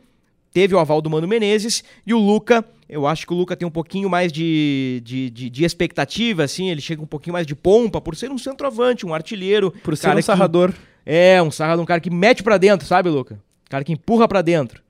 [0.53, 3.65] Teve o aval do Mano Menezes e o Luca, eu acho que o Luca tem
[3.65, 7.55] um pouquinho mais de, de, de, de expectativa, assim, ele chega um pouquinho mais de
[7.55, 9.71] pompa por ser um centroavante, um artilheiro.
[9.83, 10.73] Por ser um que- sarrador.
[11.05, 13.39] é, um sarrado, um cara que mete pra dentro, sabe, Luca?
[13.69, 14.81] Cara que empurra pra dentro.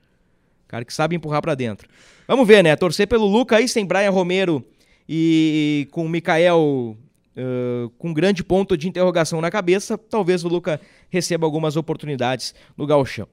[0.67, 1.87] Cara que sabe empurrar pra dentro.
[2.27, 2.75] Vamos ver, né?
[2.75, 4.65] Torcer pelo Luca aí, sem Brian Romero
[5.07, 6.97] e com o Mikael
[7.37, 12.85] ah, com grande ponto de interrogação na cabeça, talvez o Luca receba algumas oportunidades no
[12.85, 13.27] gauchão.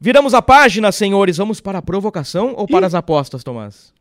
[0.00, 1.36] Viramos a página, senhores.
[1.38, 3.92] Vamos para a provocação ou para as apostas, Tomás?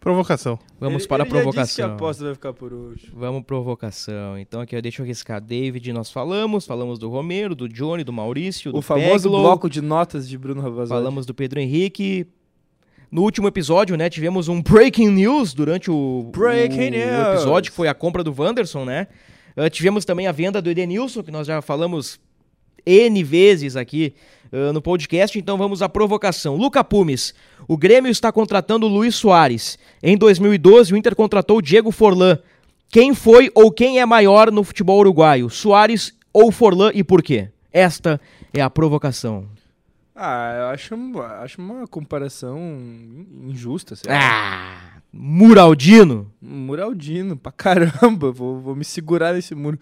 [0.00, 0.58] Provocação.
[0.80, 1.90] Vamos Ele- para a ele já disse que provocação.
[1.90, 3.12] a aposta vai ficar por último.
[3.16, 4.36] Vamos provocação.
[4.36, 5.40] Então aqui, ó, deixa eu arriscar.
[5.40, 6.66] David, nós falamos.
[6.66, 9.42] Falamos do Romero, do Johnny, do Maurício, do O famoso Peglow.
[9.42, 10.88] bloco de notas de Bruno Ravazoli.
[10.88, 12.26] Falamos do Pedro Henrique.
[13.12, 17.26] No último episódio, né, tivemos um breaking news durante o, Breaking o, news.
[17.26, 19.06] o episódio, que foi a compra do Wanderson, né?
[19.54, 22.18] Ah, tivemos também a venda do Edenilson, que nós já falamos
[22.86, 24.14] N vezes aqui
[24.50, 26.56] ah, no podcast, então vamos à provocação.
[26.56, 27.34] Luca Pumes,
[27.68, 29.78] o Grêmio está contratando o Luiz Soares.
[30.02, 32.38] Em 2012, o Inter contratou o Diego Forlan.
[32.88, 35.50] Quem foi ou quem é maior no futebol uruguaio?
[35.50, 37.50] Soares ou Forlan e por quê?
[37.70, 38.18] Esta
[38.54, 39.46] é a provocação.
[40.14, 40.94] Ah, eu acho,
[41.40, 42.58] acho uma comparação
[43.44, 43.96] injusta.
[43.96, 44.18] Sei lá.
[44.18, 46.30] Ah, Muraldino.
[46.40, 48.30] Muraldino, pra caramba.
[48.32, 49.78] Vou, vou me segurar nesse muro.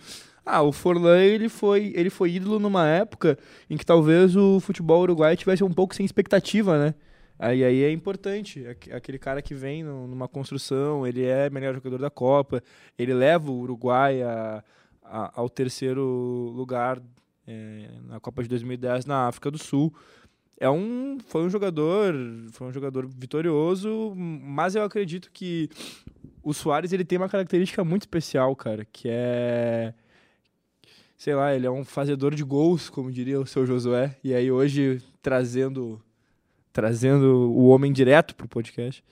[0.46, 3.38] Ah, o Forlan, ele foi, ele foi ídolo numa época
[3.68, 6.94] em que talvez o futebol uruguaio tivesse um pouco sem expectativa, né?
[7.38, 8.66] Aí, aí é importante.
[8.66, 12.62] Aque- Aquele cara que vem numa construção, ele é melhor jogador da Copa,
[12.98, 14.62] ele leva o Uruguai a-
[15.04, 16.02] a- ao terceiro
[16.54, 17.00] lugar
[17.46, 19.92] é, na Copa de 2010 na África do Sul.
[20.60, 22.14] É um, foi um jogador,
[22.52, 25.70] foi um jogador vitorioso, mas eu acredito que
[26.42, 29.94] o Soares ele tem uma característica muito especial, cara, que é
[31.16, 34.50] sei lá, ele é um fazedor de gols, como diria o seu Josué, e aí
[34.50, 36.00] hoje trazendo
[36.72, 39.02] trazendo o homem direto pro podcast,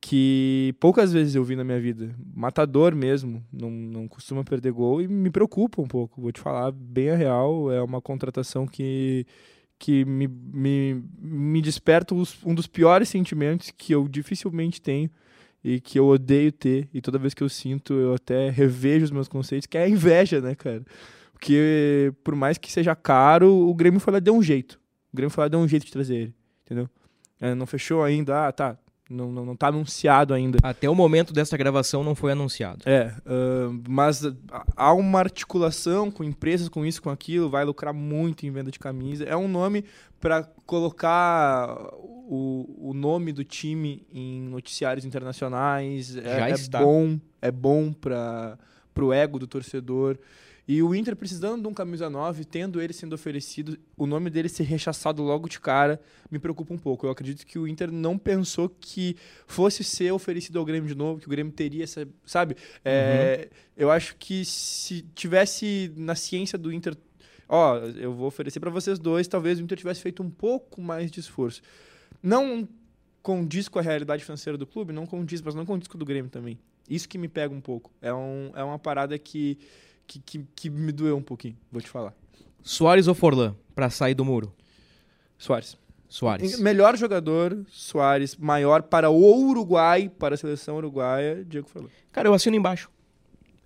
[0.00, 5.00] que poucas vezes eu vi na minha vida, matador mesmo, não, não costuma perder gol
[5.00, 9.26] e me preocupa um pouco, vou te falar bem a real, é uma contratação que
[9.84, 15.10] que me, me, me desperta um dos piores sentimentos que eu dificilmente tenho
[15.62, 16.88] e que eu odeio ter.
[16.90, 19.88] E toda vez que eu sinto, eu até revejo os meus conceitos, que é a
[19.88, 20.82] inveja, né, cara?
[21.34, 24.80] Porque por mais que seja caro, o Grêmio foi lá deu um jeito.
[25.12, 26.88] O Grêmio foi lá deu um jeito de trazer ele, entendeu?
[27.38, 28.78] É, não fechou ainda, ah, tá.
[29.14, 30.58] Não, não, não tá anunciado ainda.
[30.62, 32.82] Até o momento dessa gravação não foi anunciado.
[32.86, 37.94] É, ah, mas ah, há uma articulação com empresas, com isso, com aquilo, vai lucrar
[37.94, 39.24] muito em venda de camisa.
[39.24, 39.84] É um nome
[40.20, 46.16] para colocar o, o nome do time em noticiários internacionais.
[46.16, 46.80] É, Já é está.
[46.80, 48.58] bom, é bom para
[48.96, 50.18] o ego do torcedor.
[50.66, 54.48] E o Inter precisando de um camisa 9, tendo ele sendo oferecido, o nome dele
[54.48, 56.00] ser rechaçado logo de cara,
[56.30, 57.06] me preocupa um pouco.
[57.06, 59.14] Eu acredito que o Inter não pensou que
[59.46, 62.08] fosse ser oferecido ao Grêmio de novo, que o Grêmio teria essa.
[62.24, 62.56] Sabe?
[62.84, 66.96] É, Eu acho que se tivesse na ciência do Inter.
[67.46, 71.10] Ó, eu vou oferecer para vocês dois, talvez o Inter tivesse feito um pouco mais
[71.10, 71.60] de esforço.
[72.22, 72.66] Não
[73.22, 76.04] condiz com a realidade financeira do clube, não condiz, mas não condiz com o do
[76.04, 76.58] Grêmio também.
[76.88, 77.90] Isso que me pega um pouco.
[78.00, 79.58] É, um, é uma parada que,
[80.06, 82.14] que, que, que me doeu um pouquinho, vou te falar.
[82.62, 84.52] Soares ou Forlan pra sair do muro?
[85.36, 85.76] Soares.
[86.08, 86.60] Soares.
[86.60, 88.36] Melhor jogador, Soares.
[88.36, 91.90] Maior para o Uruguai, para a seleção uruguaia, Diego falou.
[92.12, 92.88] Cara, eu assino embaixo.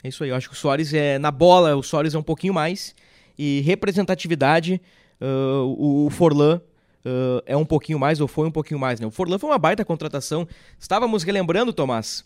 [0.02, 0.30] É isso aí.
[0.30, 1.18] Eu acho que o Soares é.
[1.18, 2.94] Na bola, o Soares é um pouquinho mais.
[3.38, 4.80] E representatividade,
[5.20, 6.60] ah, o, Forlan
[7.04, 9.06] ah, é um pouquinho mais, ou foi um pouquinho mais, né?
[9.06, 10.48] O Forlan foi uma baita contratação.
[10.78, 12.24] Estávamos relembrando, Tomás.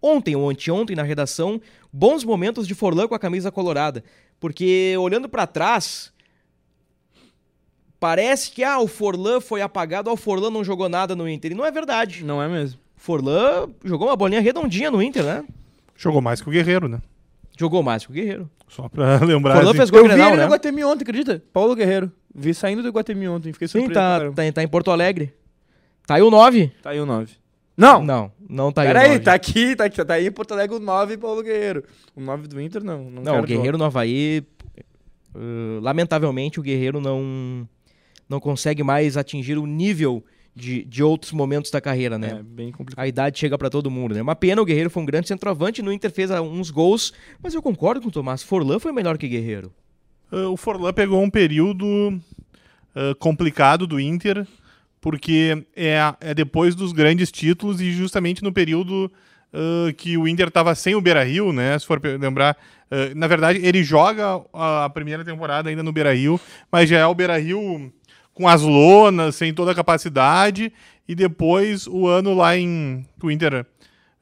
[0.00, 1.60] Ontem ou anteontem na redação,
[1.92, 4.04] bons momentos de Forlan com a camisa colorada.
[4.38, 6.12] Porque olhando pra trás,
[7.98, 11.52] parece que ah, o Forlan foi apagado, ah, o Forlan não jogou nada no Inter.
[11.52, 12.24] E não é verdade.
[12.24, 12.78] Não é mesmo?
[12.96, 15.44] Forlan jogou uma bolinha redondinha no Inter, né?
[15.96, 17.00] Jogou mais que o Guerreiro, né?
[17.58, 18.48] Jogou mais que o Guerreiro.
[18.68, 19.54] Só pra lembrar.
[19.56, 19.78] Forlan assim.
[19.78, 20.44] fez gol Eu vi Grenal, ele né?
[20.44, 21.42] no Guatemi ontem, acredita?
[21.52, 22.12] Paulo Guerreiro.
[22.34, 23.94] Vi saindo do Guatemi ontem, fiquei Sim, surpreso.
[24.00, 25.34] pra tá, tá, tá em Porto Alegre.
[26.06, 26.72] Tá aí o 9?
[26.82, 27.32] Tá aí o 9.
[27.78, 28.02] Não!
[28.02, 29.20] Não, não tá aí Peraí, 9.
[29.20, 31.84] tá aqui, tá aqui, tá aí em Porto Alegre o 9 Paulo Guerreiro.
[32.16, 33.04] O 9 do Inter, não.
[33.04, 34.42] Não, Não, quero o Guerreiro no Havaí,
[35.32, 37.68] uh, lamentavelmente, o Guerreiro não,
[38.28, 40.24] não consegue mais atingir o nível
[40.58, 42.38] de, de outros momentos da carreira, né?
[42.40, 43.04] É bem complicado.
[43.04, 44.20] A idade chega pra todo mundo, né?
[44.20, 47.54] Uma pena, o Guerreiro foi um grande centroavante, no Inter fez ah, uns gols, mas
[47.54, 49.72] eu concordo com o Tomás, Forlan foi melhor que Guerreiro.
[50.32, 52.20] Ah, o Forlan pegou um período
[52.92, 54.44] ah, complicado do Inter,
[55.00, 59.10] porque é, é depois dos grandes títulos e justamente no período
[59.52, 61.78] ah, que o Inter estava sem o Beira-Rio, né?
[61.78, 62.56] Se for lembrar,
[62.90, 67.14] ah, na verdade ele joga a primeira temporada ainda no Beira-Rio, mas já é o
[67.14, 67.92] Beira-Rio
[68.34, 70.72] com as lonas, sem toda a capacidade,
[71.08, 73.66] e depois o ano lá em o Inter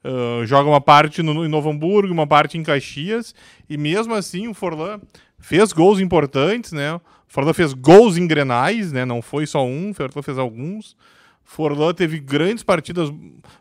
[0.03, 3.35] ah, joga uma parte no, em Novo Hamburgo, uma parte em Caxias,
[3.69, 4.99] e mesmo assim o Forlan
[5.39, 6.99] fez gols importantes, né?
[7.27, 9.05] Forlan fez gols em Grenais, né?
[9.05, 10.95] Não foi só um, Forlan fez alguns.
[11.43, 13.09] Forlan teve grandes partidas.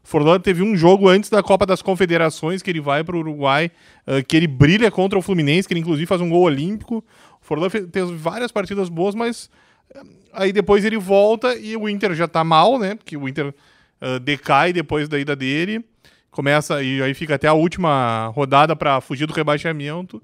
[0.03, 3.71] Forlan teve um jogo antes da Copa das Confederações que ele vai para o Uruguai,
[4.07, 7.05] ah, que ele brilha contra o Fluminense, que ele inclusive faz um gol olímpico.
[7.41, 9.49] Forlan fe- teve várias partidas boas, mas
[9.95, 10.03] ah,
[10.33, 12.95] aí depois ele volta e o Inter já tá mal, né?
[12.97, 13.55] Porque o Inter
[14.01, 15.85] ah, decai depois da ida dele.
[16.31, 20.21] Começa e aí fica até a última rodada para fugir do rebaixamento.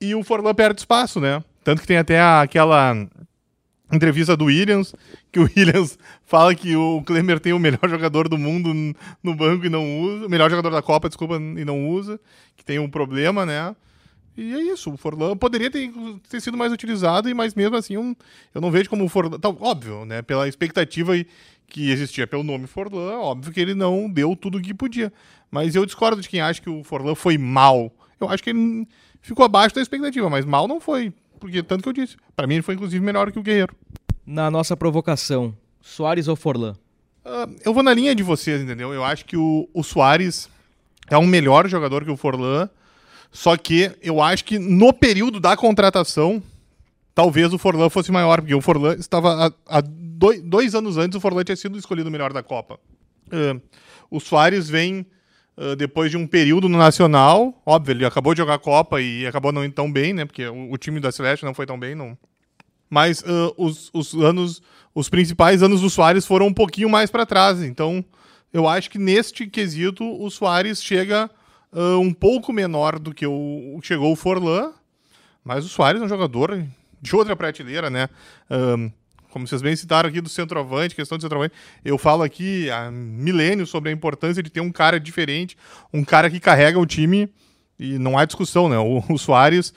[0.00, 1.44] E o Forlan perde espaço, né?
[1.62, 2.96] Tanto que tem até aquela
[3.92, 4.94] entrevista do Williams,
[5.30, 8.72] que o Williams fala que o Klemer tem o melhor jogador do mundo
[9.22, 12.18] no banco e não usa, o melhor jogador da Copa, desculpa, e não usa,
[12.56, 13.74] que tem um problema, né?
[14.36, 15.92] E é isso, o Forlan poderia ter,
[16.28, 18.16] ter sido mais utilizado, e mas mesmo assim eu,
[18.54, 19.38] eu não vejo como o Forlan.
[19.38, 20.22] Tá, óbvio, né?
[20.22, 21.12] Pela expectativa
[21.66, 25.12] que existia pelo nome Forlan, óbvio que ele não deu tudo o que podia.
[25.50, 27.92] Mas eu discordo de quem acha que o Forlan foi mal.
[28.20, 28.86] Eu acho que ele
[29.20, 31.12] ficou abaixo da expectativa, mas mal não foi.
[31.38, 32.16] Porque tanto que eu disse.
[32.36, 33.74] Pra mim ele foi inclusive melhor que o Guerreiro.
[34.26, 36.76] Na nossa provocação, Soares ou Forlan?
[37.24, 38.92] Ah, eu vou na linha de vocês, entendeu?
[38.92, 40.48] Eu acho que o, o Soares
[41.08, 42.68] é um melhor jogador que o Forlan.
[43.32, 46.42] Só que eu acho que no período da contratação,
[47.14, 51.20] talvez o Forlan fosse maior, porque o Forlan estava há, dois, dois anos antes, o
[51.20, 52.78] Forlan tinha sido escolhido o melhor da Copa.
[53.30, 53.56] Ah,
[54.10, 55.06] o Soares vem
[55.56, 59.26] ah, depois de um período no Nacional, óbvio, ele acabou de jogar a Copa e
[59.26, 60.24] acabou não indo tão bem, né?
[60.24, 62.16] Porque o, o time da Celeste não foi tão bem, não.
[62.88, 64.62] Mas ah, os, os anos,
[64.94, 67.62] os principais anos do Soares foram um pouquinho mais para trás.
[67.62, 68.04] Então,
[68.52, 71.30] eu acho que neste quesito o Soares chega
[71.72, 74.72] ah, um pouco menor do que o chegou o Forlan.
[75.44, 76.62] Mas o Soares é um jogador
[77.00, 78.08] de outra prateleira, né?
[79.30, 83.70] Como vocês bem citaram aqui do centroavante, questão do centroavante, eu falo aqui há milênios
[83.70, 85.56] sobre a importância de ter um cara diferente,
[85.92, 87.28] um cara que carrega o time
[87.78, 88.78] e não há discussão, né?
[88.78, 89.72] O, o Soares,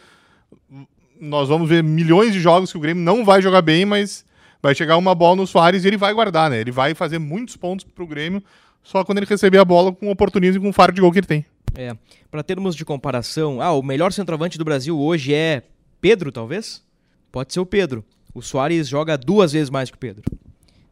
[1.20, 4.26] nós vamos ver milhões de jogos que o Grêmio não vai jogar bem, mas
[4.62, 6.60] vai chegar uma bola no Soares e ele vai guardar, né?
[6.60, 8.44] Ele vai fazer muitos pontos pro Grêmio
[8.84, 11.20] só quando ele receber a bola com oportunismo e com o faro de gol que
[11.20, 11.46] ele tem.
[11.76, 11.96] É,
[12.30, 15.64] para termos de comparação, ah, o melhor centroavante do Brasil hoje é
[16.00, 16.84] Pedro, talvez?
[17.32, 18.06] Pode ser o Pedro.
[18.34, 20.24] O Soares joga duas vezes mais que o Pedro.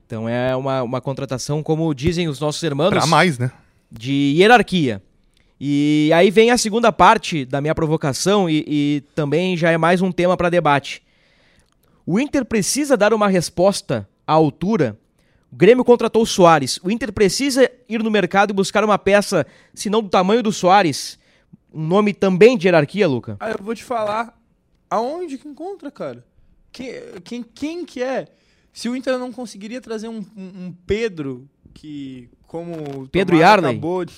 [0.05, 3.51] Então é uma, uma contratação, como dizem os nossos irmãos, Pra mais, né?
[3.91, 5.01] de hierarquia.
[5.59, 10.01] E aí vem a segunda parte da minha provocação e, e também já é mais
[10.01, 11.03] um tema para debate.
[12.05, 14.97] O Inter precisa dar uma resposta à altura.
[15.51, 16.79] O Grêmio contratou o Soares.
[16.83, 20.51] O Inter precisa ir no mercado e buscar uma peça, se não do tamanho do
[20.51, 21.19] Soares,
[21.73, 23.37] um nome também de hierarquia, Luca?
[23.39, 24.35] Ah, eu vou te falar
[24.89, 26.25] aonde que encontra, cara.
[26.71, 28.27] Quem, quem, quem que é?
[28.73, 33.71] Se o Inter não conseguiria trazer um, um, um Pedro que, como o Pedro Yarley?
[33.71, 34.13] acabou de-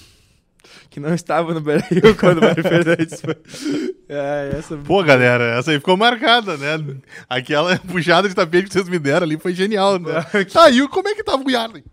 [0.90, 3.94] que não estava no Beira-Rio quando o Mário Fernandes foi.
[4.08, 4.78] É, essa...
[4.78, 6.98] Pô, galera, essa aí ficou marcada, né?
[7.28, 10.22] Aquela puxada de tapete que vocês me deram ali foi genial, né?
[10.52, 11.84] Tá, e como é que tava o Yarley?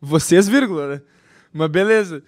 [0.00, 1.02] Vocês, vírgula, né?
[1.52, 2.22] Mas beleza.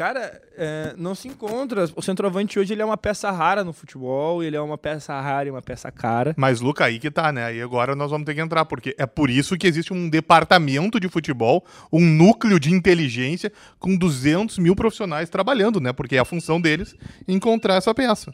[0.00, 1.84] Cara, é, não se encontra.
[1.94, 5.46] O centroavante hoje ele é uma peça rara no futebol, ele é uma peça rara
[5.46, 6.32] e uma peça cara.
[6.38, 7.44] Mas, Luca, aí que tá, né?
[7.44, 10.98] Aí agora nós vamos ter que entrar, porque é por isso que existe um departamento
[10.98, 15.92] de futebol, um núcleo de inteligência com 200 mil profissionais trabalhando, né?
[15.92, 16.96] Porque é a função deles
[17.28, 18.32] encontrar essa peça.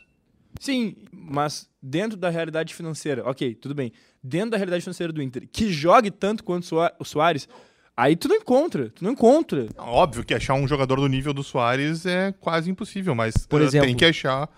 [0.60, 3.90] Sim, mas dentro da realidade financeira, ok, tudo bem.
[4.22, 7.48] Dentro da realidade financeira do Inter, que jogue tanto quanto o Soa- o Soares,
[7.96, 9.66] aí tu não encontra, tu não encontra.
[9.78, 13.64] Óbvio que achar um jogador do nível do Soares é quase impossível, mas Por eh,
[13.64, 13.86] exemplo?
[13.86, 14.48] tem que achar.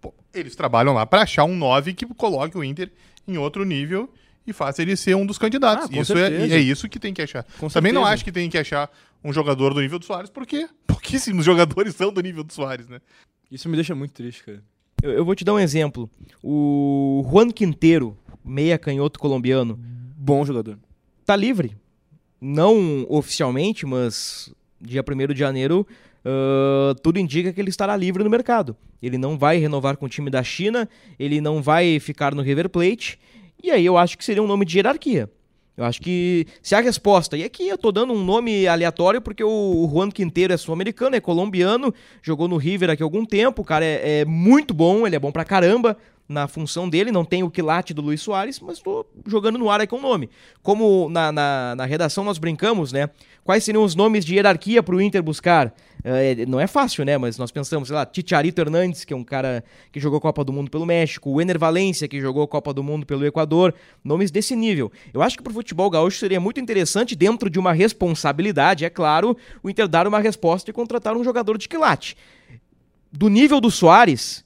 [0.00, 2.90] Pô, eles trabalham lá pra achar um 9 que coloque o Inter
[3.26, 4.12] em outro nível
[4.46, 5.86] e faça ele ser um dos candidatos.
[5.86, 6.54] Ah, com isso é, certeza.
[6.54, 7.44] é isso que tem que achar.
[7.58, 8.14] Com Também não certeza.
[8.14, 8.90] acho que tem que achar
[9.22, 13.00] um jogador do nível do Soares, porque pouquíssimos jogadores são do nível do Soares, né?
[13.50, 14.62] Isso me deixa muito triste, cara.
[15.02, 16.10] Eu, eu vou te dar um exemplo.
[16.42, 19.78] O Juan Quinteiro, meia canhoto colombiano,
[20.16, 20.78] Bom jogador.
[21.24, 21.76] tá livre.
[22.40, 25.86] Não oficialmente, mas dia 1 de janeiro,
[26.24, 28.76] ah, tudo indica que ele estará livre no mercado.
[29.02, 32.68] Ele não vai renovar com o time da China, ele não vai ficar no River
[32.68, 33.18] Plate.
[33.62, 35.30] E aí eu acho que seria um nome de hierarquia.
[35.76, 39.42] Eu acho que se a resposta, e aqui eu tô dando um nome aleatório porque
[39.42, 43.64] o Juan Quinteiro é sul-americano, é colombiano, jogou no River aqui há algum tempo, o
[43.64, 45.96] cara é, é muito bom, ele é bom pra caramba
[46.30, 49.80] na função dele, não tem o quilate do Luiz Soares, mas tô jogando no ar
[49.80, 50.30] aqui um nome.
[50.62, 53.10] Como na, na, na redação nós brincamos, né?
[53.42, 55.74] Quais seriam os nomes de hierarquia pro Inter buscar?
[56.04, 57.18] É, não é fácil, né?
[57.18, 60.52] Mas nós pensamos, sei lá, Ticharito Hernandes, que é um cara que jogou Copa do
[60.52, 64.54] Mundo pelo México, o Ener Valência, que jogou Copa do Mundo pelo Equador, nomes desse
[64.54, 64.92] nível.
[65.12, 69.36] Eu acho que pro futebol gaúcho seria muito interessante, dentro de uma responsabilidade, é claro,
[69.64, 72.16] o Inter dar uma resposta e contratar um jogador de quilate.
[73.10, 74.44] Do nível do Soares,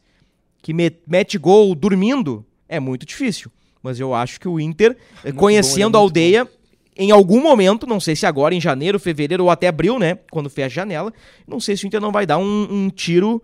[0.65, 3.53] que me- mete gol dormindo, é muito difícil.
[3.83, 6.49] Mas eu acho que o Inter, eh, muito conhecendo bom, a é muito aldeia,
[6.97, 10.19] em algum momento, não sei se agora, em janeiro, fevereiro ou até abril, né?
[10.31, 11.13] Quando fecha a janela,
[11.47, 13.43] não sei se o Inter não vai dar um, um tiro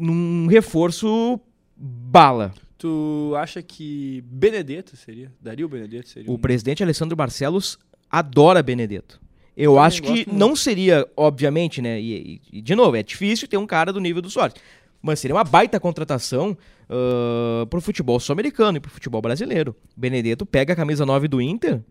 [0.00, 1.38] num reforço
[1.76, 2.54] bala.
[2.78, 5.30] Tu acha que Benedetto seria?
[5.40, 6.30] Daria o Benedetto seria?
[6.30, 7.78] O um- presidente Alessandro Barcelos
[8.10, 9.20] adora Benedetto.
[9.54, 10.34] Eu Também acho que muito.
[10.34, 12.00] não seria, obviamente, né?
[12.00, 14.54] E, e- e, de novo, é difícil ter um cara do nível do Soares.
[15.02, 16.56] Mas seria uma baita contratação
[16.88, 19.74] ah, pro futebol sul-americano e pro futebol brasileiro.
[19.96, 21.82] Benedetto pega a camisa 9 do Inter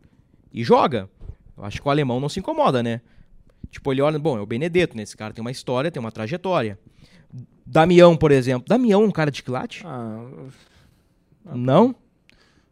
[0.54, 1.10] e joga.
[1.58, 3.02] Eu acho que o alemão não se incomoda, né?
[3.70, 5.04] Tipo, ele olha, bom, é o Benedetto, né?
[5.04, 6.80] Esse cara tem uma história, tem uma trajetória.
[7.66, 8.68] Damião, por exemplo.
[8.68, 9.84] Damião é um cara de quilate?
[9.86, 10.26] Ah,
[11.54, 11.96] Não?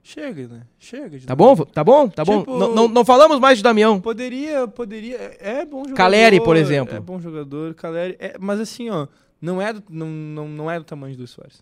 [0.03, 0.61] chega, né?
[0.79, 1.19] Chega.
[1.19, 1.55] de Tá bom?
[1.55, 2.09] Tá bom?
[2.09, 2.39] Tá bom?
[2.39, 4.01] Tipo- Não, não, não falamos mais de Damião.
[4.01, 5.17] Poderia, poderia.
[5.39, 5.95] É é bom jogador.
[5.95, 6.95] Caleri, por exemplo.
[6.95, 8.15] É bom jogador, Caleri.
[8.19, 9.07] É, mas assim, ó,
[9.41, 11.61] não é do, não, não, não é do tamanho do Soares.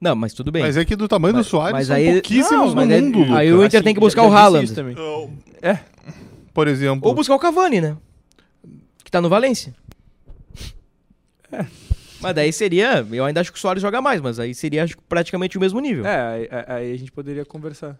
[0.00, 0.62] Não, mas tudo bem.
[0.62, 3.00] Mas é que do tamanho Mas- do Soares mas são aí- pouquíssimos Não, no é-
[3.00, 3.34] mundo.
[3.36, 4.74] Aí o Inter tem que buscar o disse Haaland.
[4.74, 4.96] também.
[4.96, 5.32] Eu-
[5.62, 5.78] É.
[6.52, 7.96] Por exemplo, Ou buscar o Cavani, né?
[9.02, 9.74] Que tá no Valência.
[11.50, 11.64] É.
[12.20, 13.06] Mas daí seria.
[13.10, 15.80] Eu ainda acho que o Soares joga mais, mas aí seria acho, praticamente o mesmo
[15.80, 16.06] nível.
[16.06, 17.98] É, aí, aí- a gente poderia conversar.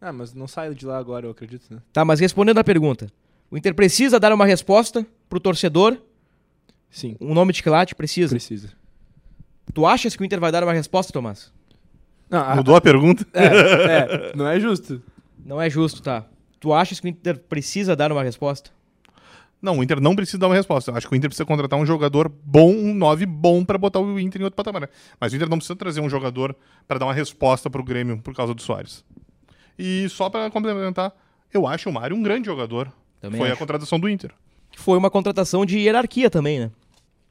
[0.00, 1.80] Ah, mas não sai de lá agora, eu acredito, né?
[1.92, 3.06] Tá, mas respondendo a pergunta.
[3.50, 5.96] O Inter precisa dar uma resposta pro torcedor.
[6.92, 8.30] Sim, Um nome de quilate precisa.
[8.36, 8.68] precisa.
[9.74, 11.50] Tu achas que o Inter vai dar uma resposta, Tomás?
[12.30, 13.26] Não, a- mudou a pergunta?
[13.32, 15.02] é, é, não é justo.
[15.44, 16.24] Não é justo, tá?
[16.60, 18.70] Tu achas que o Inter precisa dar uma resposta?
[19.60, 20.90] Não, o Inter não precisa dar uma resposta.
[20.90, 24.00] Eu acho que o Inter precisa contratar um jogador bom, um 9 bom pra botar
[24.00, 24.90] o Inter em outro patamar.
[25.20, 26.54] Mas o Inter não precisa trazer um jogador
[26.86, 29.04] pra dar uma resposta pro Grêmio por causa do Soares.
[29.78, 31.12] E só pra complementar,
[31.54, 32.92] eu acho o Mário um grande jogador.
[33.20, 33.58] Também Foi a acho.
[33.60, 34.32] contratação do Inter.
[34.76, 36.70] foi uma contratação de hierarquia também, né?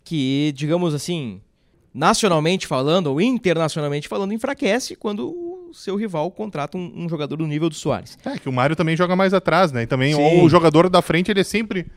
[0.03, 1.41] Que, digamos assim,
[1.93, 7.47] nacionalmente falando, ou internacionalmente falando, enfraquece quando o seu rival contrata um, um jogador do
[7.47, 8.17] nível do Soares.
[8.25, 9.83] É, que o Mário também joga mais atrás, né?
[9.83, 10.41] E também Sim.
[10.41, 11.87] o jogador da frente, ele é sempre.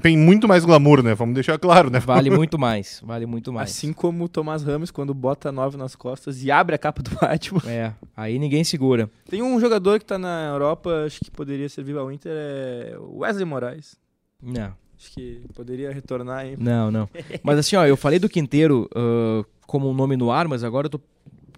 [0.00, 1.14] Tem muito mais glamour, né?
[1.14, 1.98] Vamos deixar claro, né?
[2.00, 3.70] Vale muito mais, vale muito mais.
[3.70, 7.10] Assim como o Tomás Ramos, quando bota 9 nas costas e abre a capa do
[7.10, 7.62] Batman.
[7.66, 9.10] É, aí ninguém segura.
[9.28, 13.18] Tem um jogador que tá na Europa, acho que poderia servir ao Inter, é o
[13.18, 13.96] Wesley Moraes.
[14.42, 14.72] Não,
[15.04, 16.56] Acho que poderia retornar aí.
[16.58, 17.08] não, não.
[17.42, 20.86] Mas assim, ó, eu falei do Quinteiro ah, como um nome no ar, mas agora
[20.86, 21.00] eu tô.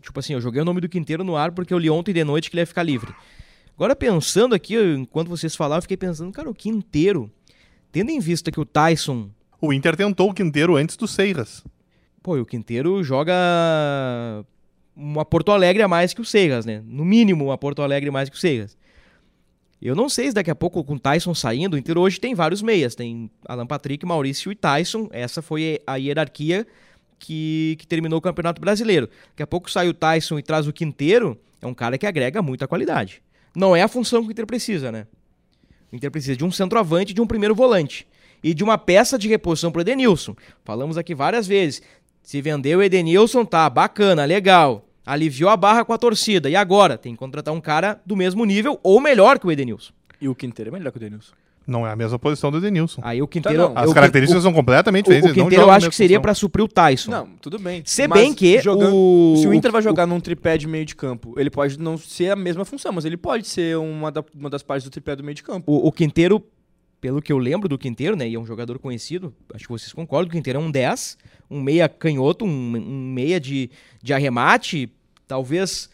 [0.03, 2.25] Tipo assim, eu joguei o nome do Quinteiro no ar porque eu li ontem de
[2.25, 3.15] noite que ele ia ficar livre.
[3.77, 7.31] Agora pensando aqui, enquanto vocês falavam, eu fiquei pensando, cara, o Quinteiro,
[7.93, 9.31] tendo em vista que o Tyson
[9.61, 11.63] O Inter tentou o Quinteiro antes do Seiras.
[12.23, 13.33] Pô, e o Quinteiro joga
[14.97, 16.83] uma Porto Alegre a mais que o Seiras, né?
[16.85, 18.77] No mínimo uma Porto Alegre a mais que o Seiras.
[19.81, 22.35] Eu não sei se daqui a pouco com o Tyson saindo, o Inter hoje tem
[22.35, 22.95] vários meias.
[22.95, 25.09] Tem Alan Patrick, Maurício e Tyson.
[25.13, 26.67] Essa foi a hierarquia
[27.19, 29.09] que, que terminou o Campeonato Brasileiro.
[29.31, 31.39] Daqui a pouco sai o Tyson e traz o Quinteiro.
[31.61, 33.23] É um cara que agrega muita qualidade.
[33.55, 35.07] Não é a função que o Inter precisa, né?
[35.93, 38.07] O Inter precisa de um centroavante de um primeiro volante.
[38.43, 40.35] E de uma peça de reposição para o Edenilson.
[40.65, 41.83] Falamos aqui várias vezes.
[42.23, 46.51] Se vendeu o Edenilson, tá bacana, legal aliviou a barra com a torcida.
[46.51, 46.99] E agora?
[46.99, 49.93] Tem que contratar um cara do mesmo nível ou melhor que o Edenilson.
[50.21, 51.33] E o Quinteiro é melhor que o Edenilson.
[51.69, 53.01] Não é a mesma posição do Edenilson.
[53.05, 53.71] Aí o Quinteiro.
[53.71, 55.25] Tá, As o- características o, são completamente o, o diferentes.
[55.31, 57.11] eles não Quinteiro eu acho que seria para suprir o Tyson.
[57.11, 57.83] Não, tudo bem.
[57.85, 60.69] Se Mas bem que jogando- o- se o Inter o- vai jogar num tripé de
[60.69, 64.13] meio de campo, ele pode não ser a mesma função, mas ele pode ser uma,
[64.13, 65.65] da- uma das partes do tripé do meio de campo.
[65.73, 66.41] O, o Quinteiro,
[67.07, 68.29] pelo que eu lembro do Quinteiro, né?
[68.29, 71.17] E é um jogador conhecido, acho que vocês concordam, o Quinteiro é um 10,
[71.49, 73.71] um meia canhoto, um, um meia de,
[74.03, 74.91] de arremate,
[75.25, 75.89] talvez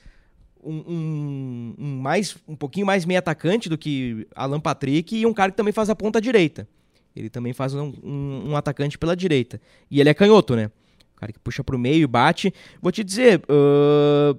[0.65, 5.35] um, um- um mais, um pouquinho mais meia atacante do que Alan Patrick e um
[5.35, 6.67] cara que também faz a ponta direita.
[7.15, 9.61] Ele também faz um, um- atacante pela direita.
[9.91, 10.71] E ele é canhoto, né?
[11.15, 12.55] O cara que puxa pro meio e bate.
[12.81, 14.35] Vou te dizer, ahn,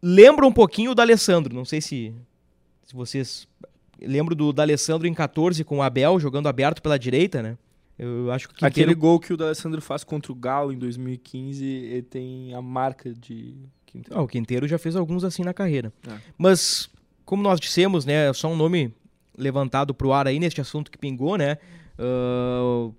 [0.00, 1.52] lembra um pouquinho do Alessandro.
[1.52, 2.14] Não sei se,
[2.84, 3.48] se vocês
[4.06, 7.56] lembro do D'Alessandro em 14 com o Abel jogando aberto pela direita, né?
[7.98, 8.90] Eu acho que o Quinteiro...
[8.90, 13.12] Aquele gol que o D'Alessandro faz contra o Galo em 2015, ele tem a marca
[13.12, 13.54] de
[13.86, 14.18] Quinteiro.
[14.18, 15.92] Ah, o Quinteiro já fez alguns assim na carreira.
[16.08, 16.12] É.
[16.36, 16.90] Mas,
[17.24, 18.92] como nós dissemos, né, só um nome
[19.36, 21.58] levantado pro ar aí neste assunto que pingou, né?
[21.98, 22.90] ah,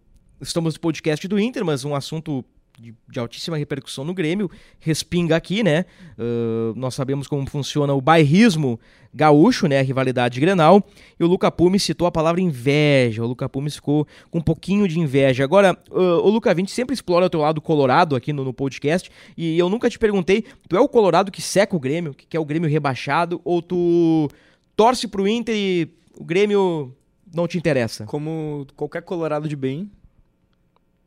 [0.41, 2.43] estamos no podcast do Inter, mas um assunto
[2.79, 4.49] de, de altíssima repercussão no Grêmio
[4.79, 5.85] respinga aqui, né?
[6.17, 8.79] Ah, nós sabemos como funciona o bairrismo
[9.13, 9.79] gaúcho, né?
[9.79, 10.85] A rivalidade Grenal.
[11.19, 13.23] E o Luca Pumes citou a palavra inveja.
[13.23, 15.43] O Luca Pumes ficou com um pouquinho de inveja.
[15.43, 18.53] Agora, ah, o Luca, a gente sempre explora o teu lado colorado aqui no, no
[18.53, 19.09] podcast.
[19.37, 22.39] E eu nunca te perguntei, tu é o colorado que seca o Grêmio, que quer
[22.39, 24.29] o Grêmio rebaixado, ou tu
[24.75, 26.93] torce pro Inter e o Grêmio
[27.33, 28.05] não te interessa?
[28.05, 29.89] Como qualquer colorado de bem.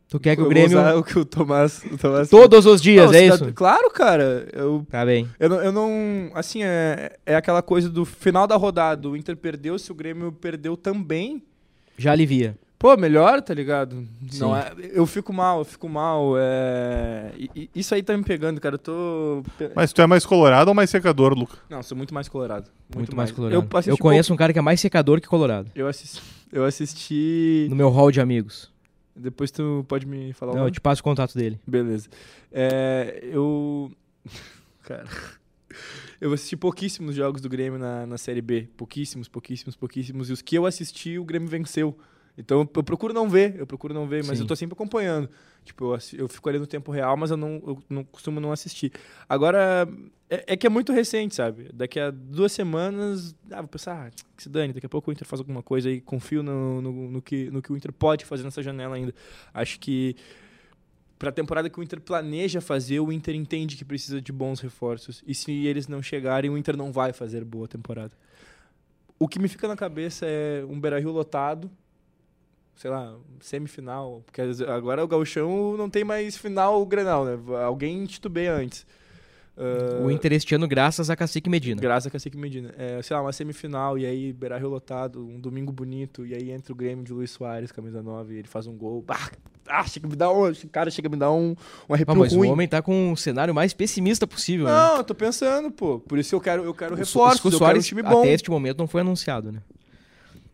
[0.08, 1.82] Tu quer que eu o vou Grêmio usar o que o Tomás...
[1.92, 3.46] O Tomás todos os dias, Não, é você isso?
[3.46, 4.48] tá- Claro, cara.
[4.54, 5.28] Eu, Tá bem.
[5.38, 9.06] eu, não, eu não- Assim, é, é aquela coisa do final da rodada.
[9.08, 11.42] O Inter perdeu, se o Grêmio perdeu também.
[11.98, 12.56] Já alivia.
[12.78, 14.06] Pô, melhor, tá ligado?
[14.30, 14.38] Sim.
[14.38, 16.34] Não é, eu fico mal, eu fico mal.
[16.38, 17.32] É,
[17.74, 18.76] isso aí tá me pegando, cara.
[18.76, 19.42] Eu tô.
[19.74, 21.58] Mas tu é mais colorado ou mais secador, Luca?
[21.68, 22.70] Não, sou muito mais colorado.
[22.94, 23.54] Muito, mais colorado.
[23.60, 25.64] Eu, Eu conheço um cara que é mais secador que colorado.
[25.64, 26.22] pouco- Eu assisti.
[26.52, 27.66] Eu assisti.
[27.68, 28.70] No meu hall de amigos.
[29.18, 31.58] Depois tu pode me falar o Não, eu te passo o contato dele.
[31.66, 32.08] Beleza.
[32.52, 33.90] É, eu.
[34.82, 35.06] Cara.
[36.20, 38.68] Eu assisti pouquíssimos jogos do Grêmio na, na Série B.
[38.76, 40.30] Pouquíssimos, pouquíssimos, pouquíssimos.
[40.30, 41.96] E os que eu assisti, o Grêmio venceu.
[42.38, 44.44] Então eu, procuro não ver, eu procuro não ver, mas Sim.
[44.44, 45.28] eu tô sempre acompanhando.
[45.64, 48.52] Tipo, eu, eu fico ali no tempo real, mas eu não, eu não costumo não
[48.52, 48.92] assistir.
[49.28, 49.88] Agora,
[50.30, 51.68] é, é que é muito recente, sabe?
[51.74, 55.12] Daqui a duas semanas, ah, vou pensar, ah, que se dane, daqui a pouco o
[55.12, 58.24] Inter faz alguma coisa e confio no, no, no que, no que o Inter pode
[58.24, 59.12] fazer nessa janela ainda.
[59.52, 60.14] Acho que
[61.18, 64.60] para a temporada que o Inter planeja fazer, o Inter entende que precisa de bons
[64.60, 65.24] reforços.
[65.26, 68.12] E se eles não chegarem, o Inter não vai fazer boa temporada.
[69.18, 71.68] O que me fica na cabeça é um Beira-Rio lotado,
[72.78, 77.36] sei lá, semifinal, porque agora o Gauchão não tem mais final Grenal, né?
[77.64, 78.86] Alguém titubeia antes.
[79.56, 81.80] Ah, O Inter este ano, graças a Cacique Medina.
[81.80, 82.72] Graças a Cacique Medina.
[82.78, 86.72] É, sei lá, uma semifinal, e aí Beira-Rio lotado, um domingo bonito, e aí entra
[86.72, 89.04] o Grêmio de Luiz Soares, camisa 9, e ele faz um gol.
[89.08, 89.28] Ah,
[89.66, 91.56] ah, chega a me dar um, cara chega a me dar um, um
[91.90, 92.48] Ah, arrepio mas ruim.
[92.48, 94.72] o homem tá com um cenário mais pessimista possível, né?
[94.72, 95.98] Não, eu tô pensando, pô.
[95.98, 98.20] Por isso eu quero, eu quero O reforços, o eu quero um Soares, time bom.
[98.20, 99.60] até este momento, não foi anunciado, né?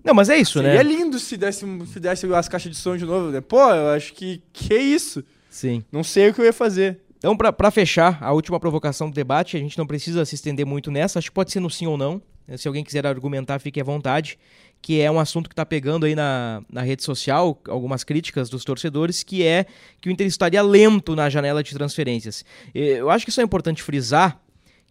[0.05, 0.82] Não, mas é isso, Seria né?
[0.82, 3.40] lindo se desse, se desse as caixas de som de novo, né?
[3.40, 5.24] Pô, eu acho que que isso?
[5.48, 5.82] Sim.
[5.90, 7.00] Não sei o que eu ia fazer.
[7.16, 10.66] Então, pra pra fechar a última provocação do debate, a gente não precisa se estender
[10.66, 12.20] muito nessa, acho que pode ser no sim ou não.
[12.59, 14.38] Se alguém quiser argumentar, fique à vontade.
[14.82, 18.62] Que é um assunto que tá pegando aí na, na rede social, algumas críticas dos
[18.66, 19.64] torcedores, que é
[19.98, 22.44] que o Inter estaria lento na janela de transferências.
[22.74, 24.38] Eh, Eu acho que isso é importante frisar,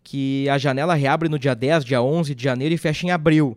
[0.04, 3.56] que a janela reabre no dia 10, dia 11 de janeiro e fecha em abril.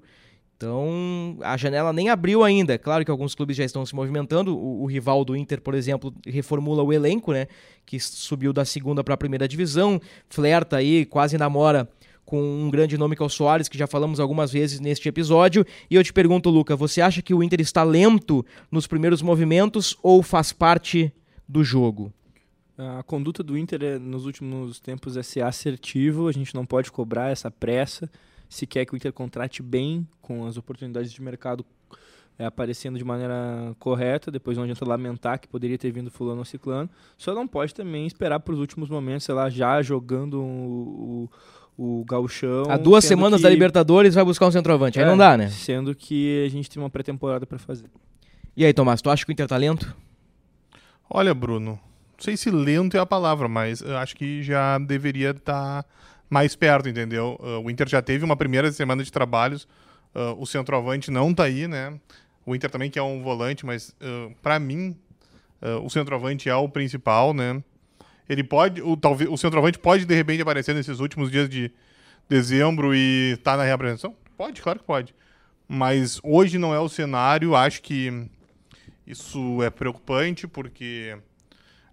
[0.57, 2.75] Então, a janela nem abriu ainda.
[2.75, 4.57] É Claro que alguns clubes já estão se movimentando.
[4.57, 7.47] O, o rival do Inter, por exemplo, reformula o elenco, né?
[7.85, 10.01] Que subiu da segunda para a primeira divisão.
[10.29, 11.89] Flerta aí, quase namora
[12.25, 15.65] com um grande nome que é o Soares, que já falamos algumas vezes neste episódio.
[15.89, 19.97] E eu te pergunto, Luca, você acha que o Inter está lento nos primeiros movimentos
[20.03, 21.13] ou faz parte
[21.47, 22.13] do jogo?
[22.77, 26.91] A conduta do Inter é, nos últimos tempos é ser assertivo, a gente não pode
[26.91, 28.11] cobrar essa pressa.
[28.49, 31.65] Se quer que o Inter contrate bem, com as oportunidades de mercado
[32.39, 36.45] é, aparecendo de maneira correta, depois não adianta lamentar que poderia ter vindo fulano ou
[36.45, 41.31] ciclano, só não pode também esperar para os últimos momentos, sei lá, já jogando o,
[41.79, 42.65] o, o gauchão.
[42.71, 44.99] Há duas semanas que- da Libertadores vai buscar um centroavante.
[44.99, 45.49] Aí É, não dá, né?
[45.49, 47.87] Sendo que a gente tem uma pré-temporada para fazer.
[48.57, 49.95] E aí, Tomás, tu acha que o Inter tá lento?
[51.09, 51.79] Olha, Bruno, não
[52.19, 55.85] sei se lento é a palavra, mas eu acho que já deveria estar
[56.29, 57.39] mais perto, entendeu?
[57.41, 59.65] Uh, o Inter já teve uma primeira semana de trabalhos,
[60.15, 61.99] uh, o centroavante não tá aí, né?
[62.45, 64.97] O Inter também quer um volante, mas uh, para mim
[65.83, 67.61] o centroavante é o principal, né?
[68.29, 71.73] Ele pode, o, talvez, o centroavante pode de repente aparecer nesses últimos dias de
[72.29, 74.15] dezembro e tá na reapresentação?
[74.37, 75.15] Pode, claro que pode.
[75.67, 78.29] Mas hoje não é o cenário, acho que
[79.07, 81.17] isso é preocupante porque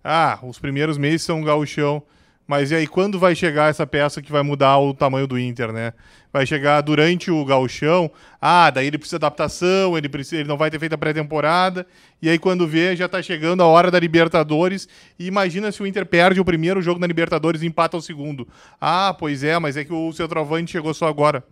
[0.04, 2.04] ah, os primeiros meses são gauchão,
[2.48, 5.72] mas e aí quando vai chegar essa peça que vai mudar o tamanho do Inter,
[5.72, 5.94] né?
[6.32, 10.58] Vai chegar durante o gauchão, ah, daí ele precisa de adaptação, ele precisa, ele não
[10.58, 11.86] vai ter feito a pré-temporada,
[12.22, 14.88] e aí quando vê já tá chegando a hora da Libertadores,
[15.18, 18.48] e imagina se o Inter perde o primeiro jogo na Libertadores e empata o segundo.
[18.82, 21.44] Ah, pois é, mas é que o centroavante chegou só agora.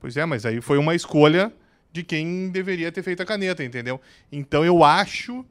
[0.00, 1.52] Pois é, mas aí foi uma escolha
[1.92, 4.00] de quem deveria ter feito a caneta, entendeu?
[4.30, 5.44] Então eu acho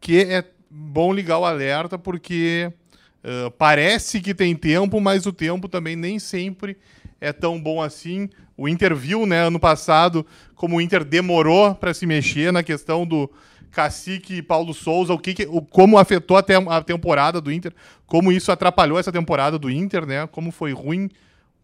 [0.00, 2.72] que é bom ligar o alerta porque
[3.24, 6.76] uh, parece que tem tempo, mas o tempo também nem sempre
[7.20, 8.28] é tão bom assim.
[8.56, 13.04] O Inter viu, né, ano passado, como o Inter demorou para se mexer na questão
[13.06, 13.30] do
[13.72, 17.72] Cacique e Paulo Souza, o que, que o, como afetou até a temporada do Inter,
[18.06, 20.28] como isso atrapalhou essa temporada do Inter, né?
[20.28, 21.10] Como foi ruim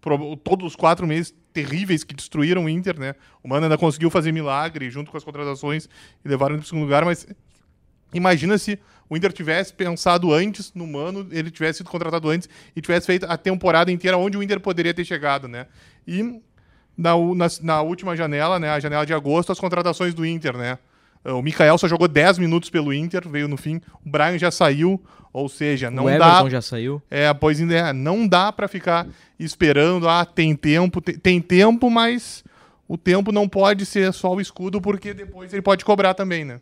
[0.00, 3.14] pro- todos os quatro meses terríveis que destruíram o Inter, né?
[3.44, 5.88] O Mano ainda conseguiu fazer milagre junto com as contratações
[6.24, 7.26] e levaram ele para o segundo lugar, mas
[8.12, 12.80] imagina se o Inter tivesse pensado antes no Mano, ele tivesse sido contratado antes e
[12.80, 15.66] tivesse feito a temporada inteira onde o Inter poderia ter chegado, né?
[16.06, 16.40] E
[16.96, 20.78] na, na, na última janela, né, a janela de agosto, as contratações do Inter, né?
[21.24, 23.80] O Mikael só jogou 10 minutos pelo Inter, veio no fim.
[24.04, 25.02] O Brian já saiu,
[25.32, 27.02] ou seja, não o dá Everton já saiu.
[27.10, 29.06] é, pois ainda é, não dá pra ficar
[29.38, 32.42] esperando, ah, tem tempo, te- tem tempo, mas
[32.88, 36.60] o tempo não pode ser só o escudo, porque depois ele pode cobrar também, né?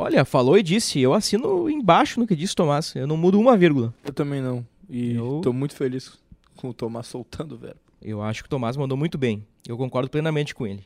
[0.00, 1.00] Olha, falou e disse.
[1.00, 2.94] Eu assino embaixo no que disse Tomás.
[2.94, 3.92] Eu não mudo uma vírgula.
[4.04, 4.64] Eu também não.
[4.88, 6.16] E Eu- tô muito feliz
[6.56, 7.80] com o Tomás soltando o verbo.
[8.00, 9.44] Eu acho que o Tomás mandou muito bem.
[9.66, 10.84] Eu concordo plenamente com ele.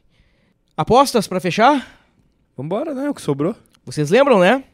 [0.74, 2.00] Apostas pra fechar?
[2.56, 3.10] Vambora, né?
[3.10, 3.54] O que sobrou?
[3.84, 4.64] Vocês lembram, né?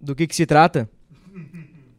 [0.00, 0.88] Do que que se trata?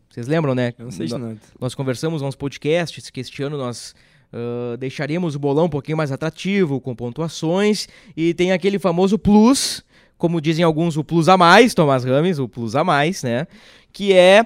[0.10, 0.74] Vocês lembram, né?
[0.80, 1.38] Eu não sei de nada.
[1.60, 3.94] Nós conversamos nos podcasts que este ano nós
[4.34, 9.84] ah, deixaríamos o bolão um pouquinho mais atrativo, com pontuações, e tem aquele famoso plus,
[10.18, 13.48] como dizem alguns, o plus a mais, Tomás Rames, o plus a mais, né?
[13.92, 14.46] Que é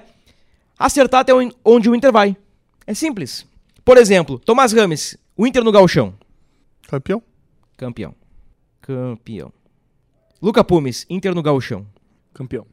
[0.78, 1.32] acertar até
[1.64, 2.36] onde o Inter vai.
[2.86, 3.46] É simples.
[3.84, 6.14] Por exemplo, Tomás Rames, o Inter no galchão.
[6.88, 7.22] Campeão?
[7.76, 8.14] Campeão.
[8.80, 9.52] Campeão.
[10.42, 11.86] Luca Pumes, Inter no galchão.
[12.32, 12.66] Campeão.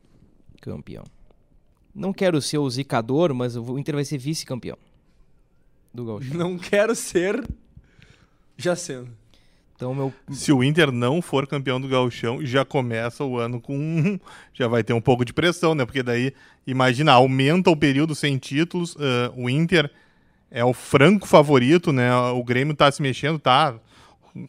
[0.61, 1.03] Campeão.
[1.93, 4.77] Não quero ser o zicador, mas o Inter vai ser vice-campeão.
[5.93, 6.37] Do galchão.
[6.37, 7.47] Não quero ser.
[8.55, 9.09] Já sendo.
[9.77, 14.19] Então, meu Se o Inter não for campeão do Gauchão, já começa o ano com.
[14.51, 15.85] Já vai ter um pouco de pressão, né?
[15.85, 16.33] Porque daí,
[16.65, 18.97] imagina, aumenta o período sem títulos.
[18.99, 19.89] ah, o Inter
[20.49, 22.11] é o franco favorito, né?
[22.31, 23.75] O Grêmio tá se mexendo, tá?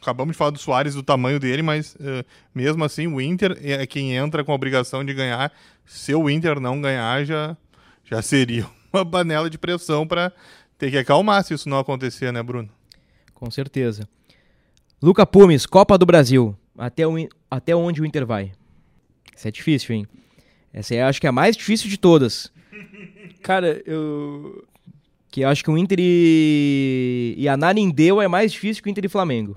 [0.00, 2.24] Acabamos de falar do Soares, do tamanho dele, mas ah,
[2.54, 5.52] mesmo assim, o Inter é quem entra com a obrigação de ganhar.
[5.84, 7.54] Se o Inter não ganhar, já,
[8.02, 10.32] já seria uma panela de pressão para
[10.78, 12.70] ter que acalmar se isso não acontecer, né, Bruno?
[13.34, 14.08] Com certeza.
[15.00, 16.56] Luca Pumes, Copa do Brasil.
[16.76, 17.14] Até, o
[17.48, 18.52] até onde o Inter vai?
[19.34, 20.06] Isso é difícil, hein?
[20.72, 22.52] Essa é, acho que é a mais difícil de todas.
[23.42, 24.64] Cara, eu.
[25.30, 29.04] Que eu acho que o Inter e, e Anarindeu é mais difícil que o Inter
[29.04, 29.56] e Flamengo.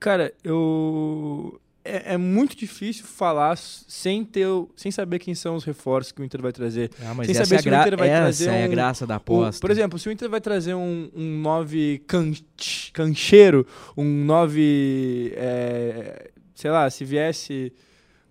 [0.00, 1.60] Cara, eu.
[1.82, 6.24] É, é muito difícil falar sem ter, sem saber quem são os reforços que o
[6.24, 6.90] Inter vai trazer.
[7.02, 8.66] Ah, mas Sem essa, saber é, a se o Inter vai essa trazer é a
[8.66, 9.60] um- graça da aposta.
[9.60, 13.66] por exemplo, se o Inter vai trazer um, um 9 canch- cancheiro,
[13.96, 15.32] um 9.
[15.36, 17.72] é, sei lá, se viesse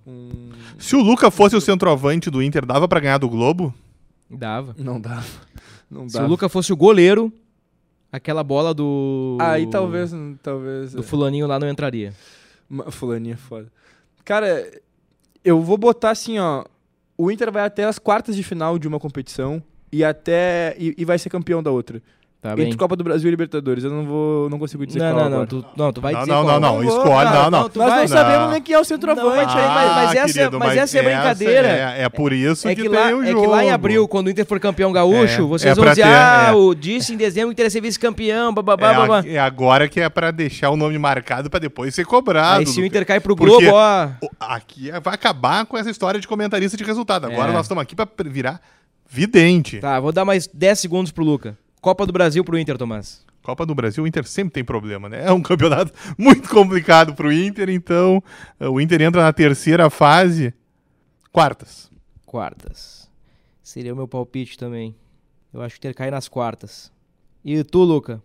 [0.05, 0.29] um.
[0.77, 3.73] Se o Luca fosse o centroavante do Inter, dava pra ganhar do Globo?
[4.29, 4.75] Dava.
[4.77, 5.25] Não dava.
[5.89, 6.27] Não Se dava.
[6.27, 7.33] o Luca fosse o goleiro,
[8.11, 9.37] aquela bola do.
[9.41, 10.11] Aí talvez.
[10.43, 12.13] talvez Do fulaninho lá não entraria.
[12.91, 13.71] Fulaninha é foda.
[14.23, 14.69] Cara,
[15.43, 16.65] eu vou botar assim, ó.
[17.17, 19.61] O Inter vai até as quartas de final de uma competição
[19.91, 20.75] e até.
[20.77, 22.01] e, e vai ser campeão da outra.
[22.41, 22.67] Tá bem.
[22.67, 23.83] Entre Copa do Brasil e Libertadores.
[23.83, 24.49] Eu não vou.
[24.49, 25.47] Não consigo dizer Não, qual não, não, agora.
[25.47, 26.59] tu, não, tu vai Não, dizer não, qual.
[26.61, 26.83] não, não.
[26.89, 27.69] vou, Escolhe, não, não.
[27.69, 28.51] tu Nós vai- não sabemos Não.
[28.51, 29.25] nem quem é o centroavante
[29.55, 29.91] Não, aí, mas.
[29.95, 31.67] mas essa é- querido, mas essa é a brincadeira.
[31.67, 33.41] É, é por isso É que, que, tem lá, o é jogo.
[33.41, 36.03] que lá em abril, quando o Inter for campeão gaúcho, É, vocês é vão dizer,
[36.03, 36.53] ter, ah, é.
[36.53, 39.23] o disse em dezembro que o Inter ia ser vice-campeão, bababá, É, babá.
[39.27, 42.59] é agora que é pra deixar o nome marcado pra depois ser cobrado.
[42.61, 42.85] Aí se o.
[42.85, 44.07] Inter cai pro Globo, ó...
[44.23, 47.25] O- Aqui vai acabar com essa história de comentarista de resultado.
[47.25, 47.53] Agora É.
[47.53, 48.61] nós estamos aqui pra virar
[49.09, 49.79] vidente.
[49.79, 51.57] Tá, vou dar mais 10 segundos pro Luca.
[51.81, 53.25] Copa do Brasil pro Inter, Tomás.
[53.41, 55.25] Copa do Brasil, o Inter sempre tem problema, né?
[55.25, 58.21] É um campeonato muito complicado pro Inter, então
[58.59, 60.53] eh, o Inter entra na terceira fase,
[61.31, 61.89] quartas.
[62.25, 63.09] Quartas.
[63.63, 64.95] Seria o meu palpite também.
[65.53, 66.91] Eu acho que o Inter cai nas quartas.
[67.43, 68.21] E tu, Luca?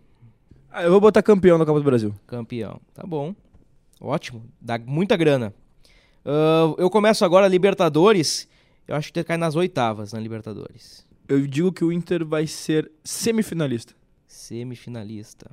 [0.69, 2.13] Ah, eu vou botar campeão da Copa do Brasil.
[2.27, 2.81] Campeão.
[2.93, 3.33] Tá bom.
[4.01, 4.43] Ótimo.
[4.59, 5.53] Dá muita grana.
[6.25, 8.47] Ah, eu começo agora a Libertadores.
[8.87, 11.04] Eu acho que o Inter cai nas oitavas na Libertadores.
[11.27, 13.93] Eu digo que o Inter vai ser semifinalista.
[14.27, 15.49] Semifinalista.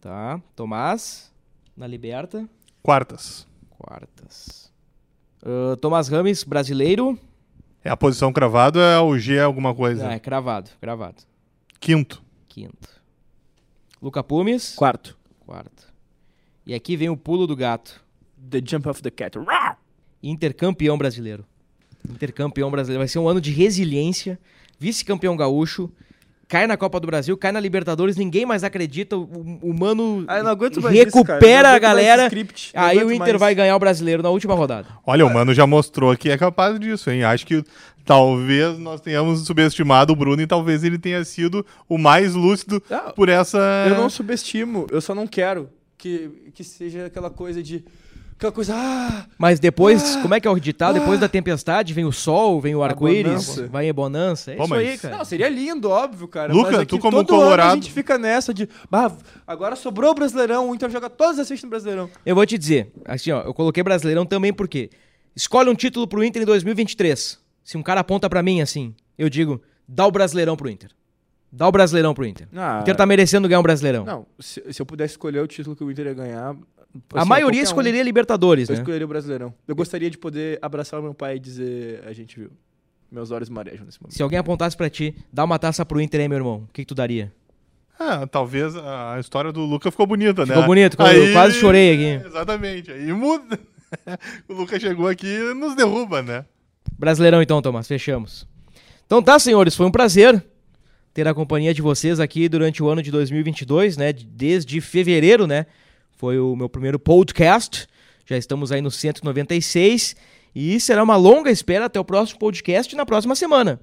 [0.00, 0.40] Tá.
[0.54, 1.32] Tomás,
[1.76, 2.48] na Liberta.
[2.82, 3.46] Quartas.
[3.70, 4.72] Quartas.
[5.42, 7.18] Ah, Tomás Rames, brasileiro.
[7.82, 10.08] É a posição cravado é o G alguma coisa.
[10.08, 11.22] Ah, é cravado, cravado.
[11.80, 12.22] Quinto.
[12.48, 12.88] Quinto.
[14.02, 14.74] Luca Pumes.
[14.74, 15.16] Quarto.
[15.40, 15.92] Quarto.
[16.66, 18.04] E aqui vem o pulo do gato.
[18.50, 19.38] The Jump of the Cat.
[20.22, 21.44] Intercampeão brasileiro.
[22.08, 23.00] Intercampeão brasileiro.
[23.00, 24.38] Vai ser um ano de resiliência.
[24.78, 25.90] Vice-campeão gaúcho.
[26.48, 29.18] Cai na Copa do Brasil, cai na Libertadores, ninguém mais acredita.
[29.18, 31.38] O, o mano Ah, eu não aguento mais isso, cara.
[31.38, 32.30] recupera não a galera.
[32.74, 33.40] Aí o Inter mais.
[33.40, 34.88] vai ganhar o brasileiro na última rodada.
[35.06, 37.22] Olha, o Mano já mostrou que é capaz disso, hein?
[37.22, 37.62] Acho que
[38.02, 43.12] talvez nós tenhamos subestimado o Bruno e talvez ele tenha sido o mais lúcido Não,
[43.12, 43.58] por essa.
[43.86, 45.68] Eu não subestimo, eu só não quero
[45.98, 47.84] que, que seja aquela coisa de.
[48.38, 48.72] Aquela coisa.
[48.76, 49.26] Ah!
[49.36, 50.22] Mas depois, Ah!
[50.22, 50.94] como é que é o ditado?
[51.00, 54.52] Depois da tempestade vem o sol, vem o arco-íris, vai a bonança.
[54.52, 55.16] É Pô, isso mas- aí, cara.
[55.18, 56.52] Não, seria lindo, óbvio, cara.
[56.52, 58.68] Luca, é tu que como todo colorado- a gente fica nessa de.
[58.88, 59.10] Bah,
[59.44, 62.08] agora sobrou o Brasileirão, o Inter joga todas as vezes no Brasileirão.
[62.24, 64.88] Eu vou te dizer, assim, ó, eu coloquei Brasileirão também porque
[65.34, 67.40] escolhe um título pro Inter em 2023.
[67.64, 70.90] Se um cara aponta pra mim assim, eu digo, dá o Brasileirão pro Inter.
[71.50, 72.46] Dá o Brasileirão pro Inter.
[72.54, 74.04] Ah, O Inter tá merecendo ganhar um Brasileirão.
[74.04, 76.54] Não, se, se eu pudesse escolher o título que o Inter ia ganhar.
[77.14, 78.80] A assim, maioria qualquer um, escolheria Libertadores, Eu né?
[78.80, 79.54] escolheria o Brasileirão.
[79.66, 82.50] Eu gostaria de poder abraçar o meu pai e dizer: A gente viu.
[83.10, 84.14] Meus olhos marejam nesse momento.
[84.14, 86.66] Se alguém apontasse pra ti, dá uma taça pro Inter, hein, meu irmão?
[86.68, 87.32] O que, que tu daria?
[87.98, 90.52] Ah, talvez a história do Luca ficou bonita, né?
[90.52, 92.24] Ficou bonito, eu quase chorei aqui.
[92.28, 92.92] Exatamente.
[92.92, 93.58] Aí muda.
[94.48, 96.44] o Luca chegou aqui e nos derruba, né?
[96.98, 98.46] Brasileirão então, Tomás, fechamos.
[99.06, 100.44] Então tá, senhores, foi um prazer
[101.14, 104.12] ter a companhia de vocês aqui durante o ano de 2022, né?
[104.12, 105.66] Desde fevereiro, né?
[106.18, 107.86] Foi o meu primeiro podcast.
[108.26, 110.16] Já estamos aí no 196
[110.52, 113.80] e será uma longa espera até o próximo podcast na próxima semana.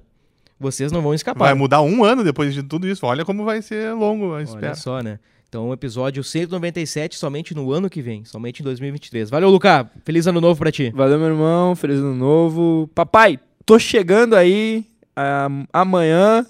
[0.60, 1.46] Vocês não vão escapar.
[1.46, 3.06] Vai mudar um ano depois de tudo isso.
[3.06, 4.66] Olha como vai ser longo a espera.
[4.66, 5.18] Olha só, né?
[5.48, 9.30] Então, o episódio 197 somente no ano que vem, somente em 2023.
[9.30, 9.90] Valeu, Luca.
[10.04, 10.92] Feliz ano novo pra ti.
[10.94, 11.74] Valeu, meu irmão.
[11.74, 12.90] Feliz ano novo.
[12.94, 14.84] Papai, tô chegando aí
[15.16, 16.44] ah, amanhã.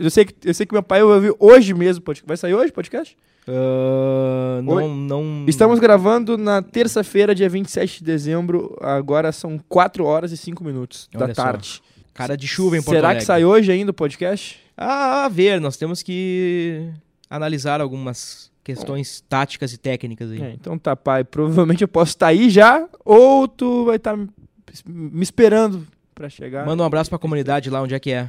[0.00, 2.00] Eu sei, que, eu sei que meu pai vai ouvir hoje mesmo.
[2.00, 2.26] o podcast.
[2.26, 3.14] Vai sair hoje o podcast?
[3.46, 4.88] Ah, não, Oi.
[4.88, 5.44] não.
[5.46, 8.76] Estamos gravando na terça-feira, dia 27 de dezembro.
[8.80, 11.42] Agora são 4 horas e 5 minutos Olha da só.
[11.44, 11.82] tarde.
[12.12, 13.20] Cara de chuva em Porto Será Alegre.
[13.22, 14.58] que sai hoje ainda o podcast?
[14.76, 16.88] Ah, a ver, nós temos que
[17.28, 20.40] analisar algumas questões táticas e técnicas aí.
[20.40, 21.24] É, então tá, pai.
[21.24, 24.28] Provavelmente eu posso estar aí já, ou tu vai estar me
[24.86, 26.66] me esperando pra chegar.
[26.66, 28.28] Manda um abraço pra comunidade lá, onde é que é.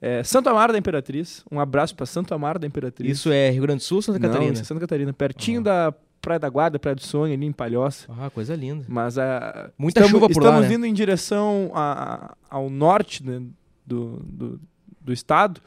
[0.00, 1.42] É, Santo Amaro da Imperatriz.
[1.50, 3.18] Um abraço pra Santo Amaro da Imperatriz.
[3.18, 4.52] Isso é Rio Grande do Sul Santa Não, Catarina?
[4.52, 5.12] isso é Santa Catarina.
[5.12, 8.06] Pertinho da Praia da Guarda, Praia do Sonho, ali em Palhoça.
[8.18, 8.84] Ah, coisa linda.
[8.88, 10.74] Mas a, Muita estamos, chuva por estamos lá, né?
[10.74, 13.40] indo em direção a- ao norte né,
[13.86, 14.60] do, do,
[15.00, 15.60] do estado,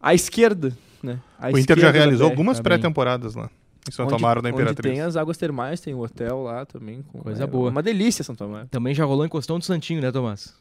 [0.00, 0.76] à esquerda.
[1.02, 3.50] Né, à O Inter já esquerda realizou algumas pré-temporadas lá.
[3.88, 4.92] Em Santo onde- Amaro da Onde Imperatriz.
[4.92, 7.02] tem as águas termais, tem o hotel lá também.
[7.02, 7.70] com- Coisa é boa.
[7.70, 8.66] Uma delícia, Santo Amaro.
[8.68, 10.54] Também já rolou em Costão do Santinho, né, Tomás?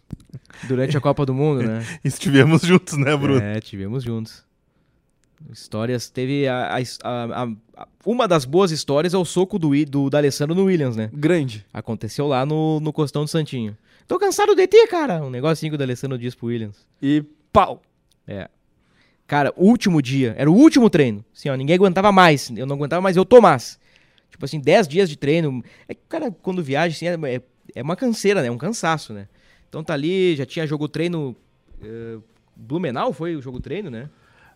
[0.68, 1.84] Durante a Copa do Mundo, né?
[2.04, 3.40] Estivemos juntos, né, Bruno?
[3.42, 4.44] É, tivemos juntos.
[5.52, 6.10] Histórias.
[6.10, 7.48] Teve a, a- a-
[7.78, 11.10] a- uma das boas histórias é o soco do, do D'Alessandro no Williams, né?
[11.14, 11.66] Grande.
[11.74, 13.78] Aconteceu lá no, no Costão do Santinho.
[14.08, 15.24] Tô cansado de ti, cara.
[15.24, 16.78] Um negocinho que o D'Alessandro disse pro Williams.
[17.02, 17.82] E pau.
[18.28, 18.50] É.
[19.28, 20.36] Cara, último dia.
[20.38, 21.24] Era o último treino.
[21.36, 22.52] Assim, ó, ninguém aguentava mais.
[22.56, 23.80] Eu não aguentava mais eu, Tomás.
[24.30, 25.64] Tipo assim, 10 dias de treino.
[25.88, 27.42] É que, cara, quando viaja, assim, é, é-
[27.76, 28.48] é uma canseira, né?
[28.48, 29.28] É um cansaço, né?
[29.68, 31.36] Então tá ali, já tinha jogo treino.
[31.84, 32.18] eh,
[32.56, 34.10] Blumenau foi o jogo treino, né?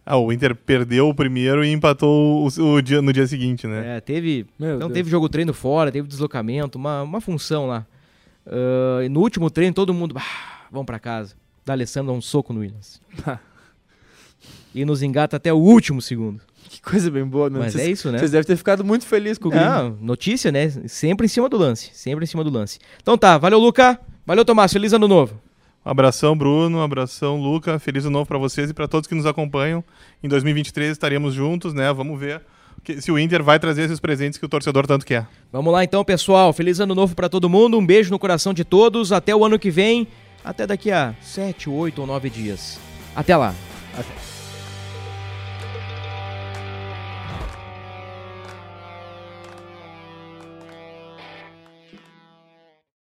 [0.05, 3.97] Ah, o Inter perdeu o primeiro e empatou o, o dia, no dia seguinte, né?
[3.97, 4.45] É, teve.
[4.57, 4.93] Meu então Deus.
[4.93, 7.85] teve jogo treino fora, teve deslocamento, uma, uma função lá.
[9.03, 10.15] E no último treino, todo mundo.
[10.17, 11.35] "Ah, vamos pra casa.
[11.65, 13.01] Da Alessandro dá um soco no Williams.
[14.73, 16.41] e nos engata até o último segundo.
[16.69, 17.59] Que coisa bem boa, né?
[17.59, 18.19] Mas Vocês- é isso, né?
[18.19, 19.69] Vocês devem ter ficado muito felizes com o Grêmio.
[19.69, 20.69] Não, notícia, né?
[20.87, 21.89] Sempre em cima do lance.
[21.93, 22.77] Sempre em cima do lance.
[23.01, 23.99] Então tá, valeu, Luca.
[24.25, 24.71] Valeu, Tomás.
[24.71, 25.41] Feliz ano novo.
[25.85, 26.77] Um abração, Bruno.
[26.77, 27.79] Um abração, Luca.
[27.79, 29.83] Feliz ano novo para vocês e para todos que nos acompanham.
[30.23, 31.91] Em 2023 estaremos juntos, né?
[31.91, 32.41] Vamos ver
[32.83, 35.25] que- se o Inter vai trazer esses presentes que o torcedor tanto quer.
[35.51, 36.53] Vamos lá então, pessoal.
[36.53, 37.79] Feliz ano novo pra todo mundo.
[37.79, 39.11] Um beijo no coração de todos.
[39.11, 40.07] Até o ano que vem.
[40.45, 42.79] Até daqui a 7, 8 ou 9 dias.
[43.15, 43.55] Até lá.
[43.97, 44.28] Até.